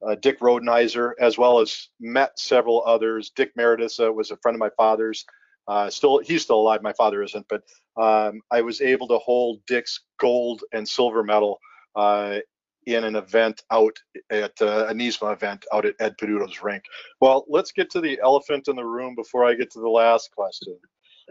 [0.05, 3.31] uh, Dick Rodenhiser as well as met several others.
[3.35, 5.25] Dick Meredith uh, was a friend of my father's.
[5.67, 6.83] Uh, still, he's still alive.
[6.83, 7.63] My father isn't, but
[8.01, 11.59] um, I was able to hold Dick's gold and silver medal
[11.95, 12.39] uh,
[12.85, 13.95] in an event out
[14.31, 16.83] at uh, a NISMA event out at Ed Peduto's rink.
[17.19, 20.31] Well, let's get to the elephant in the room before I get to the last
[20.31, 20.77] question.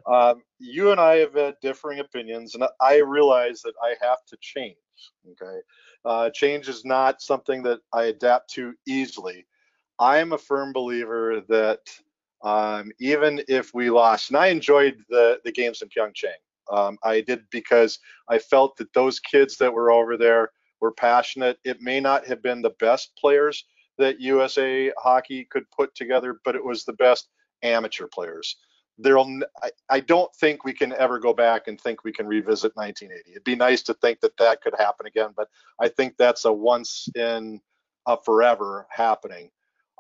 [0.07, 4.37] Um, you and I have had differing opinions, and I realize that I have to
[4.41, 4.77] change.
[5.33, 5.59] Okay,
[6.05, 9.47] uh, change is not something that I adapt to easily.
[9.99, 11.81] I am a firm believer that
[12.43, 16.31] um, even if we lost, and I enjoyed the the games in Pyeongchang.
[16.71, 17.99] Um, I did because
[18.29, 20.51] I felt that those kids that were over there
[20.81, 21.59] were passionate.
[21.65, 23.65] It may not have been the best players
[23.99, 27.29] that USA Hockey could put together, but it was the best
[27.63, 28.57] amateur players.
[28.99, 32.73] There'll, I, I don't think we can ever go back and think we can revisit
[32.77, 33.31] 1980.
[33.31, 35.49] It'd be nice to think that that could happen again, but
[35.79, 37.61] I think that's a once in
[38.07, 39.51] a forever happening.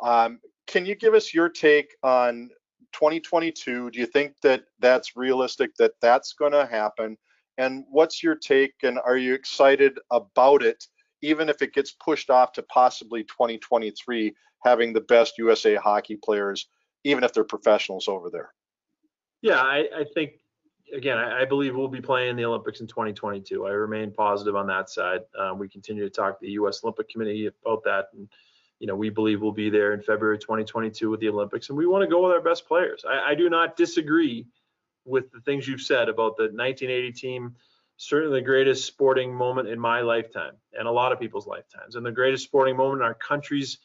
[0.02, 2.50] Um, can you give us your take on
[2.92, 3.90] 2022?
[3.90, 7.16] Do you think that that's realistic that that's going to happen?
[7.58, 8.74] And what's your take?
[8.82, 10.84] And are you excited about it,
[11.22, 14.34] even if it gets pushed off to possibly 2023,
[14.64, 16.68] having the best USA hockey players,
[17.04, 18.52] even if they're professionals over there?
[19.42, 20.32] Yeah, I, I think
[20.94, 23.66] again, I, I, believe we'll be playing the Olympics in 2022.
[23.66, 25.20] I remain positive on that side.
[25.38, 26.80] Um, we continue to talk to the U.S.
[26.82, 28.28] Olympic Committee about that, and
[28.80, 31.86] you know, we believe we'll be there in February 2022 with the Olympics, and we
[31.86, 33.04] want to go with our best players.
[33.08, 34.46] I, I do not disagree
[35.04, 37.54] with the things you've said about the 1980 team.
[37.98, 42.04] Certainly the greatest sporting moment in my lifetime and a lot of people's lifetimes, and
[42.04, 43.78] the greatest sporting moment in our country's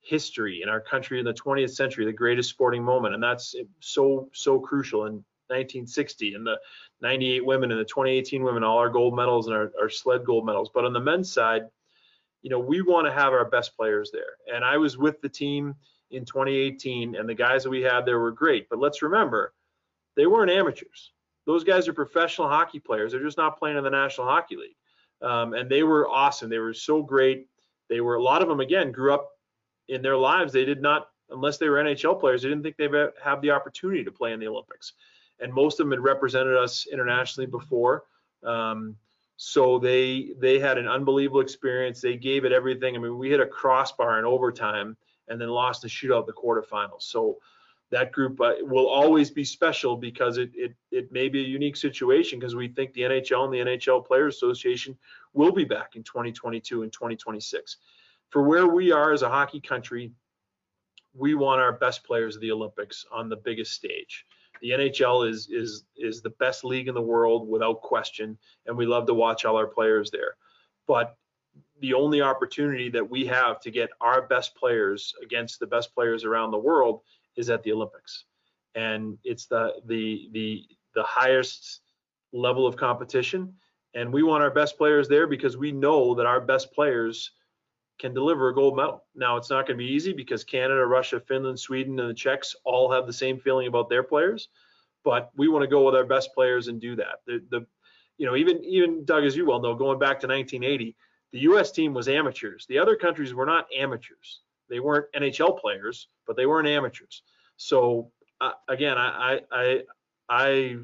[0.00, 4.30] history, in our country in the 20th century, the greatest sporting moment, and that's so
[4.32, 5.04] so crucial.
[5.04, 6.58] And 1960 and the
[7.02, 10.46] 98 women and the 2018 women, all our gold medals and our, our sled gold
[10.46, 10.70] medals.
[10.72, 11.64] But on the men's side,
[12.44, 14.36] you know, we want to have our best players there.
[14.54, 15.74] And I was with the team
[16.10, 18.68] in 2018, and the guys that we had there were great.
[18.68, 19.54] But let's remember,
[20.14, 21.12] they weren't amateurs.
[21.46, 23.10] Those guys are professional hockey players.
[23.10, 24.76] They're just not playing in the National Hockey League.
[25.22, 26.50] Um, and they were awesome.
[26.50, 27.48] They were so great.
[27.88, 29.30] They were a lot of them again grew up
[29.88, 30.52] in their lives.
[30.52, 33.50] They did not, unless they were NHL players, they didn't think they would have the
[33.50, 34.92] opportunity to play in the Olympics
[35.40, 38.04] and most of them had represented us internationally before.
[38.42, 38.96] Um,
[39.36, 42.00] so they they had an unbelievable experience.
[42.00, 42.94] They gave it everything.
[42.94, 44.96] I mean, we hit a crossbar in overtime
[45.28, 47.02] and then lost the shootout the quarterfinals.
[47.02, 47.38] So
[47.90, 51.76] that group uh, will always be special because it, it it may be a unique
[51.76, 54.96] situation because we think the NHL and the NHL Players Association
[55.32, 57.78] will be back in 2022 and 2026.
[58.30, 60.12] For where we are as a hockey country,
[61.12, 64.26] we want our best players of the Olympics on the biggest stage
[64.60, 68.86] the NHL is is is the best league in the world without question, and we
[68.86, 70.36] love to watch all our players there.
[70.86, 71.16] But
[71.80, 76.24] the only opportunity that we have to get our best players against the best players
[76.24, 77.00] around the world
[77.36, 78.24] is at the Olympics,
[78.74, 81.80] and it's the the the the highest
[82.32, 83.54] level of competition,
[83.94, 87.32] and we want our best players there because we know that our best players
[87.98, 89.04] can deliver a gold medal.
[89.14, 92.56] Now, it's not going to be easy because Canada, Russia, Finland, Sweden, and the Czechs
[92.64, 94.48] all have the same feeling about their players,
[95.04, 97.20] but we want to go with our best players and do that.
[97.26, 97.66] The, the
[98.18, 100.96] you know, even even Doug, as you well know, going back to 1980,
[101.32, 101.72] the U.S.
[101.72, 102.64] team was amateurs.
[102.68, 104.40] The other countries were not amateurs.
[104.68, 107.22] They weren't NHL players, but they weren't amateurs.
[107.56, 109.82] So uh, again, I, I
[110.28, 110.76] I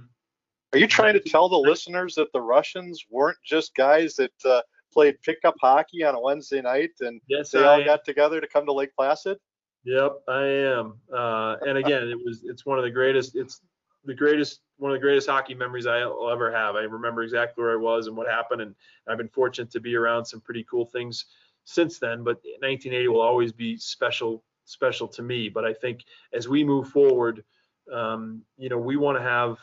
[0.72, 4.62] are you trying to tell the listeners that the Russians weren't just guys that uh,
[4.92, 7.86] played pickup hockey on a Wednesday night, and yes, they I all am.
[7.86, 9.38] got together to come to Lake Placid.
[9.84, 10.94] Yep, I am.
[11.12, 13.36] Uh, and again, it was it's one of the greatest.
[13.36, 13.62] It's
[14.04, 16.76] the greatest one of the greatest hockey memories I'll ever have.
[16.76, 18.74] I remember exactly where I was and what happened, and
[19.08, 21.26] I've been fortunate to be around some pretty cool things
[21.64, 22.24] since then.
[22.24, 25.48] But 1980 will always be special special to me.
[25.48, 27.44] But I think as we move forward,
[27.92, 29.58] um, you know, we want to have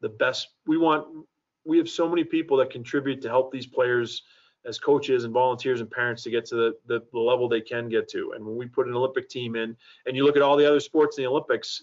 [0.00, 0.48] the best.
[0.66, 1.06] We want
[1.64, 4.22] we have so many people that contribute to help these players
[4.66, 8.08] as coaches and volunteers and parents to get to the, the, level they can get
[8.10, 8.32] to.
[8.34, 10.80] And when we put an Olympic team in, and you look at all the other
[10.80, 11.82] sports in the Olympics,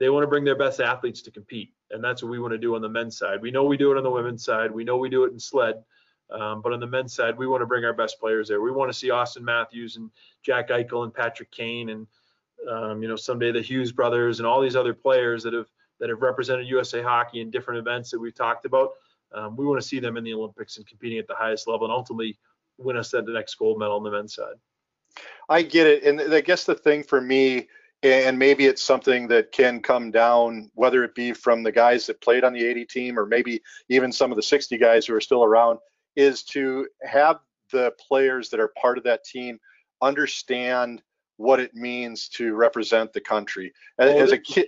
[0.00, 1.72] they want to bring their best athletes to compete.
[1.90, 3.40] And that's what we want to do on the men's side.
[3.42, 4.70] We know we do it on the women's side.
[4.70, 5.76] We know we do it in sled.
[6.30, 8.60] Um, but on the men's side, we want to bring our best players there.
[8.60, 10.10] We want to see Auston Matthews and
[10.42, 12.06] Jack Eichel and Patrick Kane and
[12.68, 15.68] um, you know someday the Hughes brothers and all these other players that have
[16.00, 18.90] that have represented USA Hockey in different events that we've talked about.
[19.34, 21.86] Um, we want to see them in the Olympics and competing at the highest level
[21.86, 22.38] and ultimately
[22.78, 24.54] win us that the next gold medal on the men's side.
[25.48, 26.04] I get it.
[26.04, 27.68] And I guess the thing for me,
[28.02, 32.20] and maybe it's something that can come down, whether it be from the guys that
[32.20, 35.20] played on the 80 team or maybe even some of the 60 guys who are
[35.20, 35.78] still around,
[36.14, 37.40] is to have
[37.72, 39.58] the players that are part of that team
[40.02, 41.02] understand
[41.36, 43.72] what it means to represent the country.
[43.98, 44.66] As, as a kid,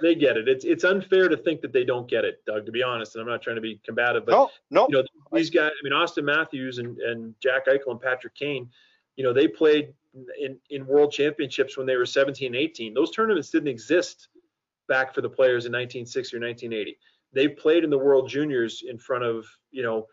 [0.00, 0.48] they get it.
[0.48, 2.66] It's it's unfair to think that they don't get it, Doug.
[2.66, 4.86] To be honest, and I'm not trying to be combative, but no, no.
[4.88, 5.70] you know these guys.
[5.70, 8.68] I mean, Auston Matthews and and Jack Eichel and Patrick Kane.
[9.16, 9.94] You know, they played
[10.40, 12.94] in in World Championships when they were 17, 18.
[12.94, 14.28] Those tournaments didn't exist
[14.88, 16.98] back for the players in 1960 or 1980.
[17.32, 20.06] They played in the World Juniors in front of you know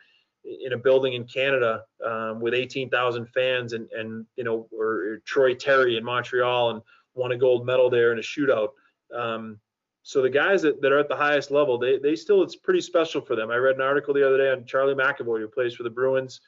[0.43, 5.17] in a building in Canada um, with 18,000 fans and and you know or, or
[5.25, 6.81] Troy Terry in Montreal and
[7.15, 8.69] won a gold medal there in a shootout.
[9.15, 9.59] Um,
[10.03, 12.81] So the guys that, that are at the highest level, they, they still, it's pretty
[12.81, 13.51] special for them.
[13.51, 16.41] I read an article the other day on Charlie McAvoy, who plays for the Bruins,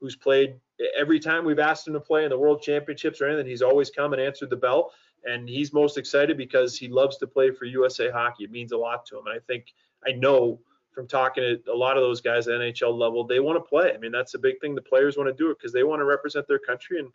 [0.00, 0.56] who's played
[0.96, 3.90] every time we've asked him to play in the world championships or anything, he's always
[3.90, 4.92] come and answered the bell.
[5.24, 8.44] And he's most excited because he loves to play for USA hockey.
[8.44, 9.26] It means a lot to him.
[9.26, 9.72] And I think,
[10.06, 10.60] I know
[10.92, 13.92] from talking to a lot of those guys at NHL level, they want to play.
[13.94, 14.74] I mean, that's a big thing.
[14.74, 17.10] The players want to do it because they want to represent their country and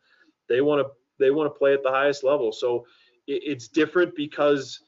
[0.47, 2.51] they want to they want to play at the highest level.
[2.51, 2.85] So
[3.27, 4.81] it, it's different because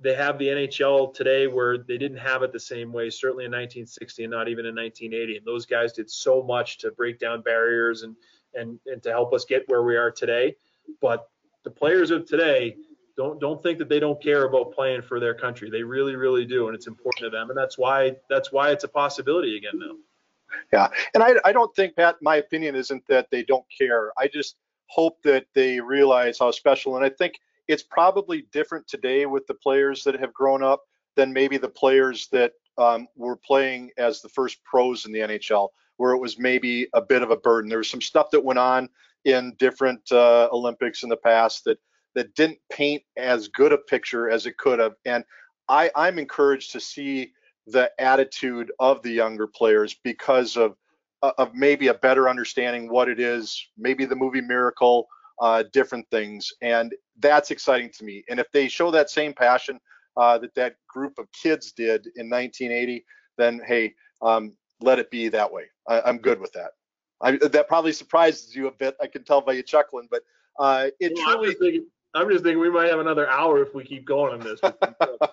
[0.00, 3.50] they have the NHL today where they didn't have it the same way, certainly in
[3.50, 5.36] 1960 and not even in 1980.
[5.36, 8.16] And those guys did so much to break down barriers and
[8.54, 10.56] and and to help us get where we are today.
[11.00, 11.28] But
[11.64, 12.76] the players of today
[13.16, 15.70] don't don't think that they don't care about playing for their country.
[15.70, 17.50] They really, really do, and it's important to them.
[17.50, 19.94] And that's why that's why it's a possibility again now.
[20.72, 22.16] Yeah, and I I don't think Pat.
[22.20, 24.12] My opinion isn't that they don't care.
[24.18, 26.96] I just hope that they realize how special.
[26.96, 27.34] And I think
[27.68, 30.82] it's probably different today with the players that have grown up
[31.16, 35.68] than maybe the players that um, were playing as the first pros in the NHL,
[35.96, 37.68] where it was maybe a bit of a burden.
[37.68, 38.88] There was some stuff that went on
[39.24, 41.78] in different uh, Olympics in the past that
[42.14, 44.94] that didn't paint as good a picture as it could have.
[45.04, 45.24] And
[45.68, 47.32] I, I'm encouraged to see
[47.66, 50.76] the attitude of the younger players because of
[51.38, 55.08] of maybe a better understanding what it is, maybe the movie Miracle,
[55.40, 58.24] uh, different things, and that's exciting to me.
[58.28, 59.80] And if they show that same passion
[60.16, 63.04] uh, that that group of kids did in 1980,
[63.36, 65.64] then hey, um, let it be that way.
[65.88, 66.70] I, am good with that.
[67.20, 68.96] I, that probably surprises you a bit.
[69.00, 70.22] I can tell by you chuckling, but
[70.58, 71.38] uh, it well, truly.
[71.38, 74.34] I'm just, thinking, I'm just thinking we might have another hour if we keep going
[74.34, 74.60] on this.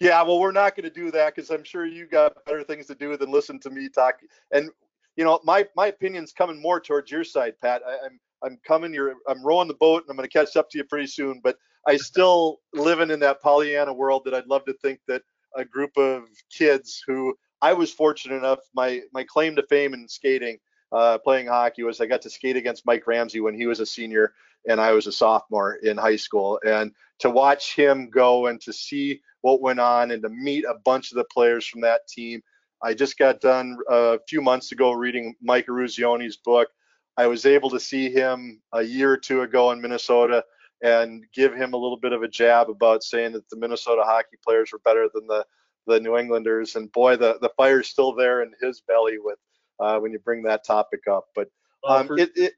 [0.00, 2.86] yeah, well, we're not going to do that because I'm sure you got better things
[2.86, 4.16] to do than listen to me talk.
[4.52, 4.70] And
[5.16, 7.82] you know, my my opinion's coming more towards your side, Pat.
[7.86, 8.92] I, I'm I'm coming.
[8.92, 11.40] You're I'm rowing the boat, and I'm going to catch up to you pretty soon.
[11.42, 15.22] But I still living in that Pollyanna world that I'd love to think that
[15.56, 18.60] a group of kids who I was fortunate enough.
[18.74, 20.58] My my claim to fame in skating,
[20.92, 23.86] uh, playing hockey, was I got to skate against Mike Ramsey when he was a
[23.86, 24.32] senior
[24.68, 26.60] and I was a sophomore in high school.
[26.64, 30.78] And to watch him go and to see what went on and to meet a
[30.84, 32.42] bunch of the players from that team
[32.82, 36.68] I just got done a few months ago reading Mike Eruzione's book.
[37.16, 40.44] I was able to see him a year or two ago in Minnesota
[40.82, 44.36] and give him a little bit of a jab about saying that the Minnesota hockey
[44.44, 45.44] players were better than the
[45.86, 46.76] the New Englanders.
[46.76, 49.38] And boy, the the fire's still there in his belly with
[49.80, 51.26] uh, when you bring that topic up.
[51.34, 51.48] But
[51.86, 52.52] um, for, it, it,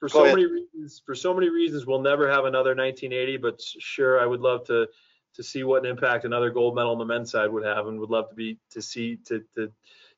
[0.00, 0.36] for so ahead.
[0.36, 3.36] many reasons, for so many reasons, we'll never have another 1980.
[3.38, 4.86] But sure, I would love to
[5.34, 7.98] to see what an impact another gold medal on the men's side would have, and
[8.00, 9.70] would love to be to see to to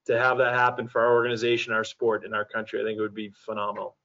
[0.07, 2.81] to have that happen for our organization, our sport, in our country.
[2.81, 3.97] I think it would be phenomenal.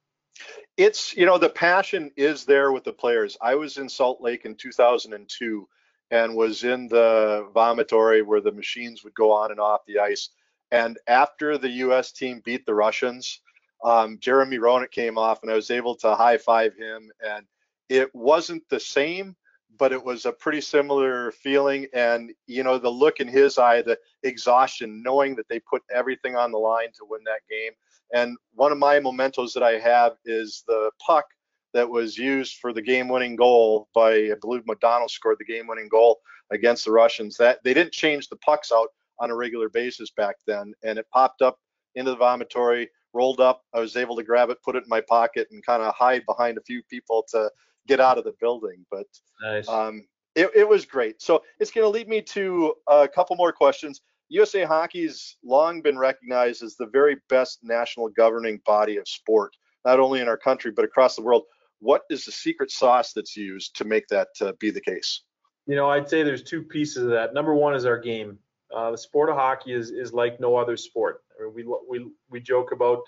[0.78, 3.38] It's you know the passion is there with the players.
[3.41, 5.68] I was in Salt Lake in 2002
[6.12, 10.30] and was in the vomitory where the machines would go on and off the ice.
[10.72, 12.12] And after the U.S.
[12.12, 13.41] team beat the Russians,
[13.84, 17.12] um, Jeremy Roenick came off, and I was able to high five him.
[17.26, 17.45] And
[17.89, 19.36] it wasn't the same,
[19.78, 21.88] but it was a pretty similar feeling.
[21.94, 26.36] And, you know, the look in his eye, the exhaustion, knowing that they put everything
[26.36, 27.72] on the line to win that game.
[28.14, 31.26] And one of my mementos that I have is the puck
[31.74, 36.20] that was used for the game-winning goal by, I believe McDonald scored the game-winning goal
[36.52, 37.38] against the Russians.
[37.38, 41.08] That they didn't change the pucks out on a regular basis back then, and it
[41.14, 41.60] popped up
[41.96, 43.64] into the vomitory, rolled up.
[43.74, 46.24] I was able to grab it, put it in my pocket, and kind of hide
[46.26, 47.50] behind a few people to
[47.88, 48.86] get out of the building.
[48.90, 49.08] But
[49.42, 49.68] nice.
[49.68, 50.06] um,
[50.36, 51.22] it, it was great.
[51.22, 54.02] So it's going to lead me to a couple more questions.
[54.30, 60.00] USA Hockey's long been recognized as the very best national governing body of sport, not
[60.00, 61.44] only in our country but across the world.
[61.80, 65.24] What is the secret sauce that's used to make that uh, be the case?
[65.68, 67.34] You know, I'd say there's two pieces of that.
[67.34, 68.38] Number one is our game.
[68.74, 71.24] Uh, the sport of hockey is is like no other sport.
[71.38, 73.00] I mean, we we we joke about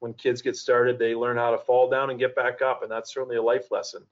[0.00, 2.90] when kids get started, they learn how to fall down and get back up, and
[2.90, 4.02] that's certainly a life lesson.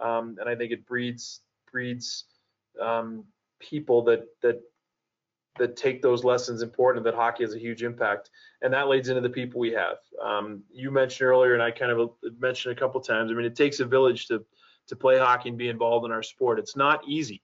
[0.00, 1.40] Um, and I think it breeds
[1.70, 2.24] breeds
[2.80, 3.24] um,
[3.58, 4.60] people that that
[5.58, 8.30] that take those lessons important that hockey has a huge impact.
[8.62, 9.96] And that leads into the people we have.
[10.22, 13.56] Um, you mentioned earlier and i kind of mentioned a couple times i mean it
[13.56, 14.44] takes a village to
[14.86, 16.58] to play hockey and be involved in our sport.
[16.58, 17.42] It's not easy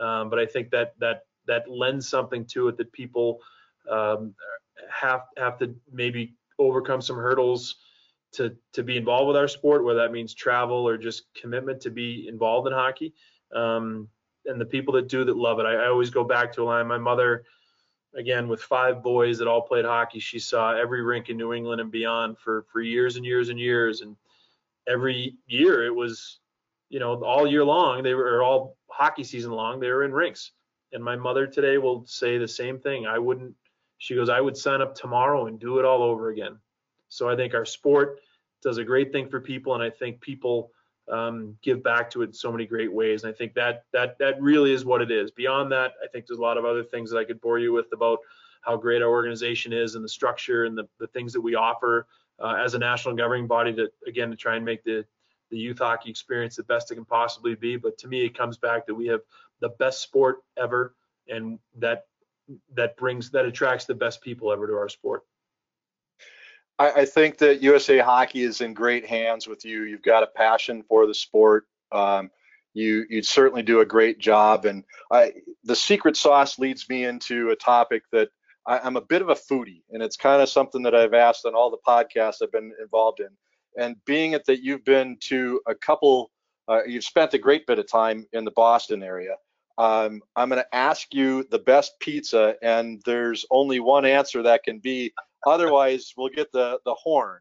[0.00, 3.40] um, but i think that that that lends something to it that people
[3.90, 4.34] um,
[4.90, 7.76] have have to maybe overcome some hurdles
[8.32, 11.90] to to be involved with our sport, whether that means travel or just commitment to
[11.90, 13.14] be involved in hockey.
[13.54, 14.08] Um,
[14.44, 15.66] and the people that do that love it.
[15.66, 16.86] I, I always go back to a line.
[16.86, 17.44] My mother,
[18.14, 21.80] again, with five boys that all played hockey, she saw every rink in New England
[21.80, 24.00] and beyond for for years and years and years.
[24.00, 24.16] And
[24.86, 26.40] every year it was,
[26.88, 30.52] you know, all year long they were all hockey season long they were in rinks.
[30.92, 33.06] and my mother today will say the same thing.
[33.06, 33.54] I wouldn't.
[33.98, 36.58] She goes, I would sign up tomorrow and do it all over again.
[37.08, 38.20] So I think our sport
[38.62, 40.72] does a great thing for people, and I think people
[41.10, 43.24] um, give back to it in so many great ways.
[43.24, 45.30] And I think that that that really is what it is.
[45.30, 47.72] Beyond that, I think there's a lot of other things that I could bore you
[47.72, 48.18] with about
[48.62, 52.06] how great our organization is and the structure and the, the things that we offer
[52.40, 55.04] uh, as a national governing body to again to try and make the
[55.50, 57.76] the youth hockey experience the best it can possibly be.
[57.76, 59.20] But to me, it comes back that we have
[59.60, 60.94] the best sport ever,
[61.28, 62.07] and that
[62.74, 65.22] that brings that attracts the best people ever to our sport.
[66.78, 69.82] I, I think that USA Hockey is in great hands with you.
[69.82, 71.66] You've got a passion for the sport.
[71.92, 72.30] Um,
[72.74, 75.32] you you certainly do a great job, and I,
[75.64, 78.28] the secret sauce leads me into a topic that
[78.66, 81.44] I, I'm a bit of a foodie, and it's kind of something that I've asked
[81.46, 83.28] on all the podcasts I've been involved in.
[83.82, 86.30] And being it that you've been to a couple,
[86.68, 89.36] uh, you've spent a great bit of time in the Boston area.
[89.78, 94.64] Um, I'm going to ask you the best pizza, and there's only one answer that
[94.64, 95.12] can be.
[95.46, 97.38] Otherwise, we'll get the the horn.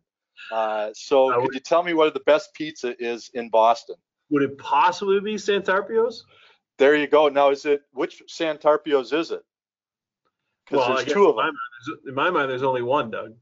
[0.52, 3.96] Uh, so, could you tell me what the best pizza is in Boston?
[4.30, 6.26] Would it possibly be Santarpio's?
[6.78, 7.28] There you go.
[7.28, 9.44] Now, is it which Santarpio's is it?
[10.66, 11.46] Because well, there's two of them.
[11.46, 13.34] In my, mind, in my mind, there's only one, Doug.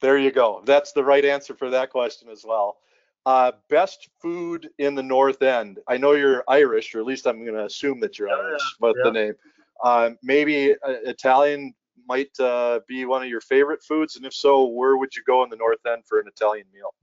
[0.00, 0.62] There you go.
[0.64, 2.76] That's the right answer for that question as well.
[3.26, 5.78] Uh, best food in the North End.
[5.88, 8.62] I know you're Irish, or at least I'm going to assume that you're yeah, Irish,
[8.80, 9.02] but yeah.
[9.04, 9.34] the name.
[9.82, 11.74] Uh, maybe uh, Italian
[12.06, 15.42] might uh, be one of your favorite foods, and if so, where would you go
[15.42, 16.94] in the North End for an Italian meal?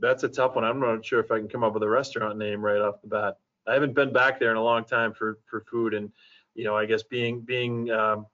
[0.00, 0.64] That's a tough one.
[0.64, 3.08] I'm not sure if I can come up with a restaurant name right off the
[3.08, 3.36] bat.
[3.66, 6.10] I haven't been back there in a long time for for food, and
[6.54, 8.26] you know, I guess being being um,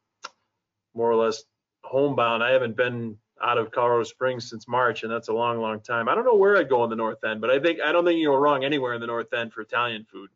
[0.95, 1.45] more or less
[1.85, 5.81] homebound, I haven't been out of Colorado Springs since March, and that's a long, long
[5.81, 6.09] time.
[6.09, 8.05] I don't know where I'd go in the North End, but I think I don't
[8.05, 10.31] think you go wrong anywhere in the North End for Italian food.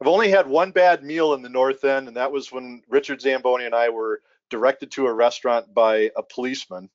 [0.00, 3.20] I've only had one bad meal in the North End, and that was when Richard
[3.20, 6.90] Zamboni and I were directed to a restaurant by a policeman,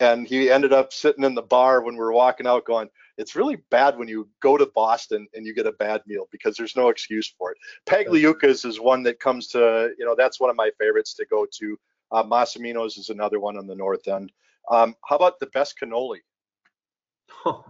[0.00, 2.88] and he ended up sitting in the bar when we were walking out, going,
[3.18, 6.56] "It's really bad when you go to Boston and you get a bad meal because
[6.56, 10.50] there's no excuse for it." Pagliuca's is one that comes to, you know, that's one
[10.50, 11.78] of my favorites to go to.
[12.10, 14.32] Uh, Massimino's is another one on the North End.
[14.70, 16.18] Um, how about the best cannoli?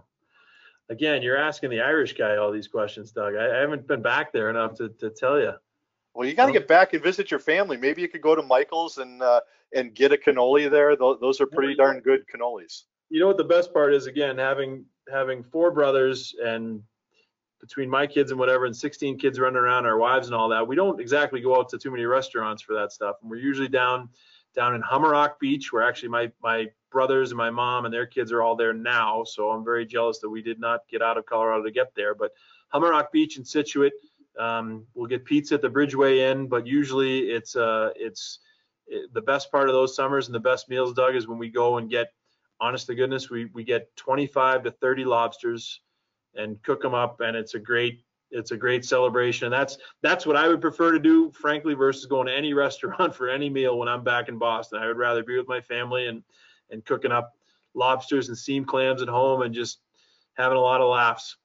[0.89, 3.35] Again, you're asking the Irish guy all these questions, Doug.
[3.35, 5.53] I, I haven't been back there enough to, to tell you.
[6.13, 7.75] Well, you got to get back and visit your family.
[7.75, 9.41] Maybe you could go to Michael's and uh,
[9.75, 10.95] and get a cannoli there.
[10.95, 12.83] Those, those are pretty darn good cannolis.
[13.09, 14.07] You know what the best part is?
[14.07, 16.81] Again, having having four brothers and
[17.59, 20.65] between my kids and whatever, and 16 kids running around, our wives and all that,
[20.65, 23.15] we don't exactly go out to too many restaurants for that stuff.
[23.21, 24.09] And we're usually down
[24.55, 28.31] down in Humarock Beach, where actually my my brothers and my mom and their kids
[28.31, 29.21] are all there now.
[29.25, 32.15] So I'm very jealous that we did not get out of Colorado to get there.
[32.15, 32.31] But
[32.73, 33.91] Humarock Beach in Scituate,
[34.39, 38.39] um, we'll get pizza at the Bridgeway Inn, but usually it's uh it's
[38.87, 41.49] it, the best part of those summers and the best meals, Doug, is when we
[41.49, 42.07] go and get.
[42.61, 45.81] Honest to goodness, we we get 25 to 30 lobsters
[46.35, 49.51] and cook them up, and it's a great it's a great celebration.
[49.51, 53.27] That's that's what I would prefer to do, frankly, versus going to any restaurant for
[53.27, 54.79] any meal when I'm back in Boston.
[54.81, 56.23] I would rather be with my family and
[56.75, 57.33] and cooking up
[57.73, 59.79] lobsters and steamed clams at home and just
[60.35, 61.37] having a lot of laughs.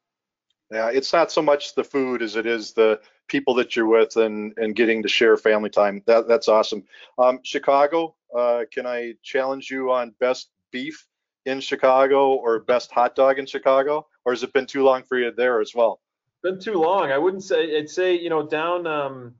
[0.70, 4.16] Yeah, it's not so much the food as it is the people that you're with
[4.16, 6.02] and and getting to share family time.
[6.06, 6.84] That that's awesome.
[7.18, 11.06] Um, Chicago, uh, can I challenge you on best beef
[11.46, 15.18] in Chicago or best hot dog in Chicago, or has it been too long for
[15.18, 16.00] you there as well?
[16.42, 17.10] been too long.
[17.10, 17.76] I wouldn't say.
[17.76, 18.86] I'd say you know down.
[18.86, 19.34] Um,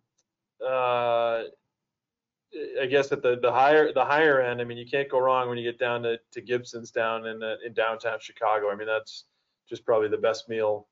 [0.64, 1.45] uh,
[2.81, 4.61] I guess at the the higher the higher end.
[4.61, 7.43] I mean, you can't go wrong when you get down to, to Gibson's down in
[7.43, 8.71] uh, in downtown Chicago.
[8.71, 9.25] I mean, that's
[9.69, 10.89] just probably the best meal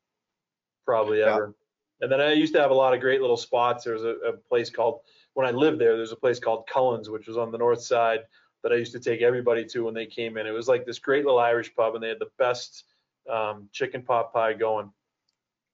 [0.85, 1.55] probably ever.
[2.01, 2.05] Yeah.
[2.05, 3.85] And then I used to have a lot of great little spots.
[3.85, 5.01] There was a, a place called
[5.35, 5.97] when I lived there.
[5.97, 8.21] There's a place called Cullen's, which was on the north side
[8.63, 10.47] that I used to take everybody to when they came in.
[10.47, 12.85] It was like this great little Irish pub, and they had the best
[13.29, 14.91] um, chicken pot pie going.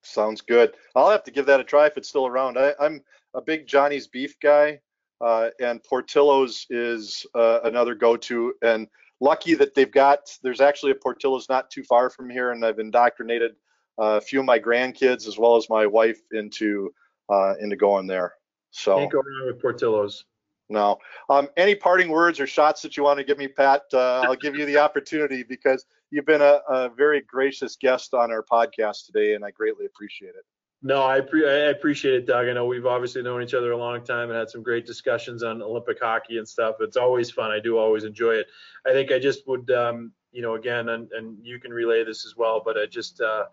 [0.02, 0.74] Sounds good.
[0.94, 2.58] I'll have to give that a try if it's still around.
[2.58, 3.02] I, am
[3.34, 4.80] a big Johnny's beef guy,
[5.24, 8.54] uh, and Portillo's is uh, another go-to.
[8.62, 8.88] And
[9.20, 10.20] lucky that they've got.
[10.42, 13.52] There's actually a Portillo's not too far from here, and I've indoctrinated
[14.00, 16.92] uh, a few of my grandkids as well as my wife into
[17.30, 18.34] uh, into going there.
[18.70, 20.24] So can't go wrong with Portillo's.
[20.70, 20.98] No.
[21.28, 23.82] Um, any parting words or shots that you want to give me, Pat?
[23.92, 28.32] Uh, I'll give you the opportunity because you've been a, a, very gracious guest on
[28.32, 30.44] our podcast today, and I greatly appreciate it.
[30.86, 32.46] No, I, pre- I appreciate it, Doug.
[32.46, 35.42] I know we've obviously known each other a long time and had some great discussions
[35.42, 36.76] on Olympic hockey and stuff.
[36.80, 37.50] It's always fun.
[37.50, 38.48] I do always enjoy it.
[38.86, 42.26] I think I just would, um, you know, again, and, and you can relay this
[42.26, 43.44] as well, but I just uh,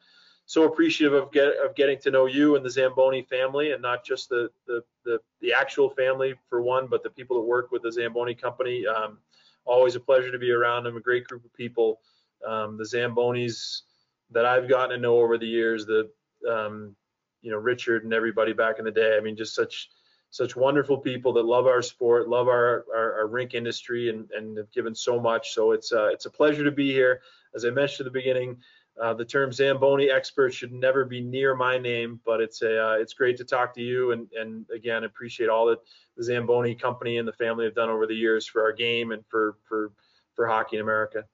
[0.46, 4.04] so appreciative of get of getting to know you and the Zamboni family, and not
[4.04, 7.84] just the the the, the actual family for one, but the people that work with
[7.84, 8.86] the Zamboni company.
[8.86, 9.20] Um,
[9.64, 10.98] always a pleasure to be around them.
[10.98, 12.02] A great group of people.
[12.46, 13.84] Um, the Zambonis
[14.32, 16.10] that I've gotten to know over the years, the
[16.50, 16.94] um,
[17.42, 19.18] you know Richard and everybody back in the day.
[19.18, 19.89] I mean, just such
[20.32, 24.58] such wonderful people that love our sport, love our, our, our rink industry, and, and
[24.58, 25.54] have given so much.
[25.54, 27.22] So it's uh, it's a pleasure to be here.
[27.54, 28.58] As I mentioned at the beginning,
[29.02, 32.94] uh, the term Zamboni expert should never be near my name, but it's a uh,
[32.94, 35.80] it's great to talk to you, and and again appreciate all that
[36.18, 39.24] the Zamboni company and the family have done over the years for our game and
[39.28, 39.92] for for
[40.34, 41.26] for hockey in America.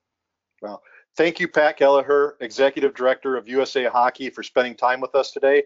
[0.60, 0.82] Well,
[1.16, 5.62] thank you, Pat Kelleher, Executive Director of USA Hockey, for spending time with us today.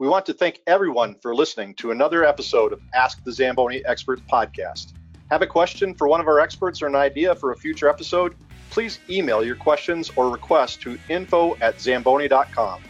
[0.00, 4.22] We want to thank everyone for listening to another episode of Ask the Zamboni Experts
[4.32, 4.94] podcast.
[5.30, 8.34] Have a question for one of our experts or an idea for a future episode?
[8.70, 12.80] Please email your questions or requests to info at zamboni.com.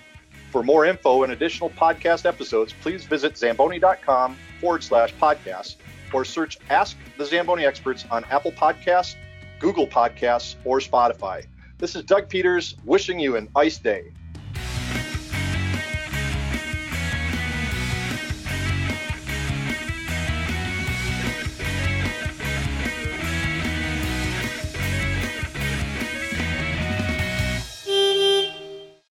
[0.52, 5.78] For more info and additional podcast episodes, please visit zamboni.com forward slash podcast
[6.12, 9.16] or search Ask the Zamboni Experts on Apple Podcasts,
[9.58, 11.44] Google Podcasts, or Spotify.
[11.78, 14.12] This is Doug Peters wishing you an ice day.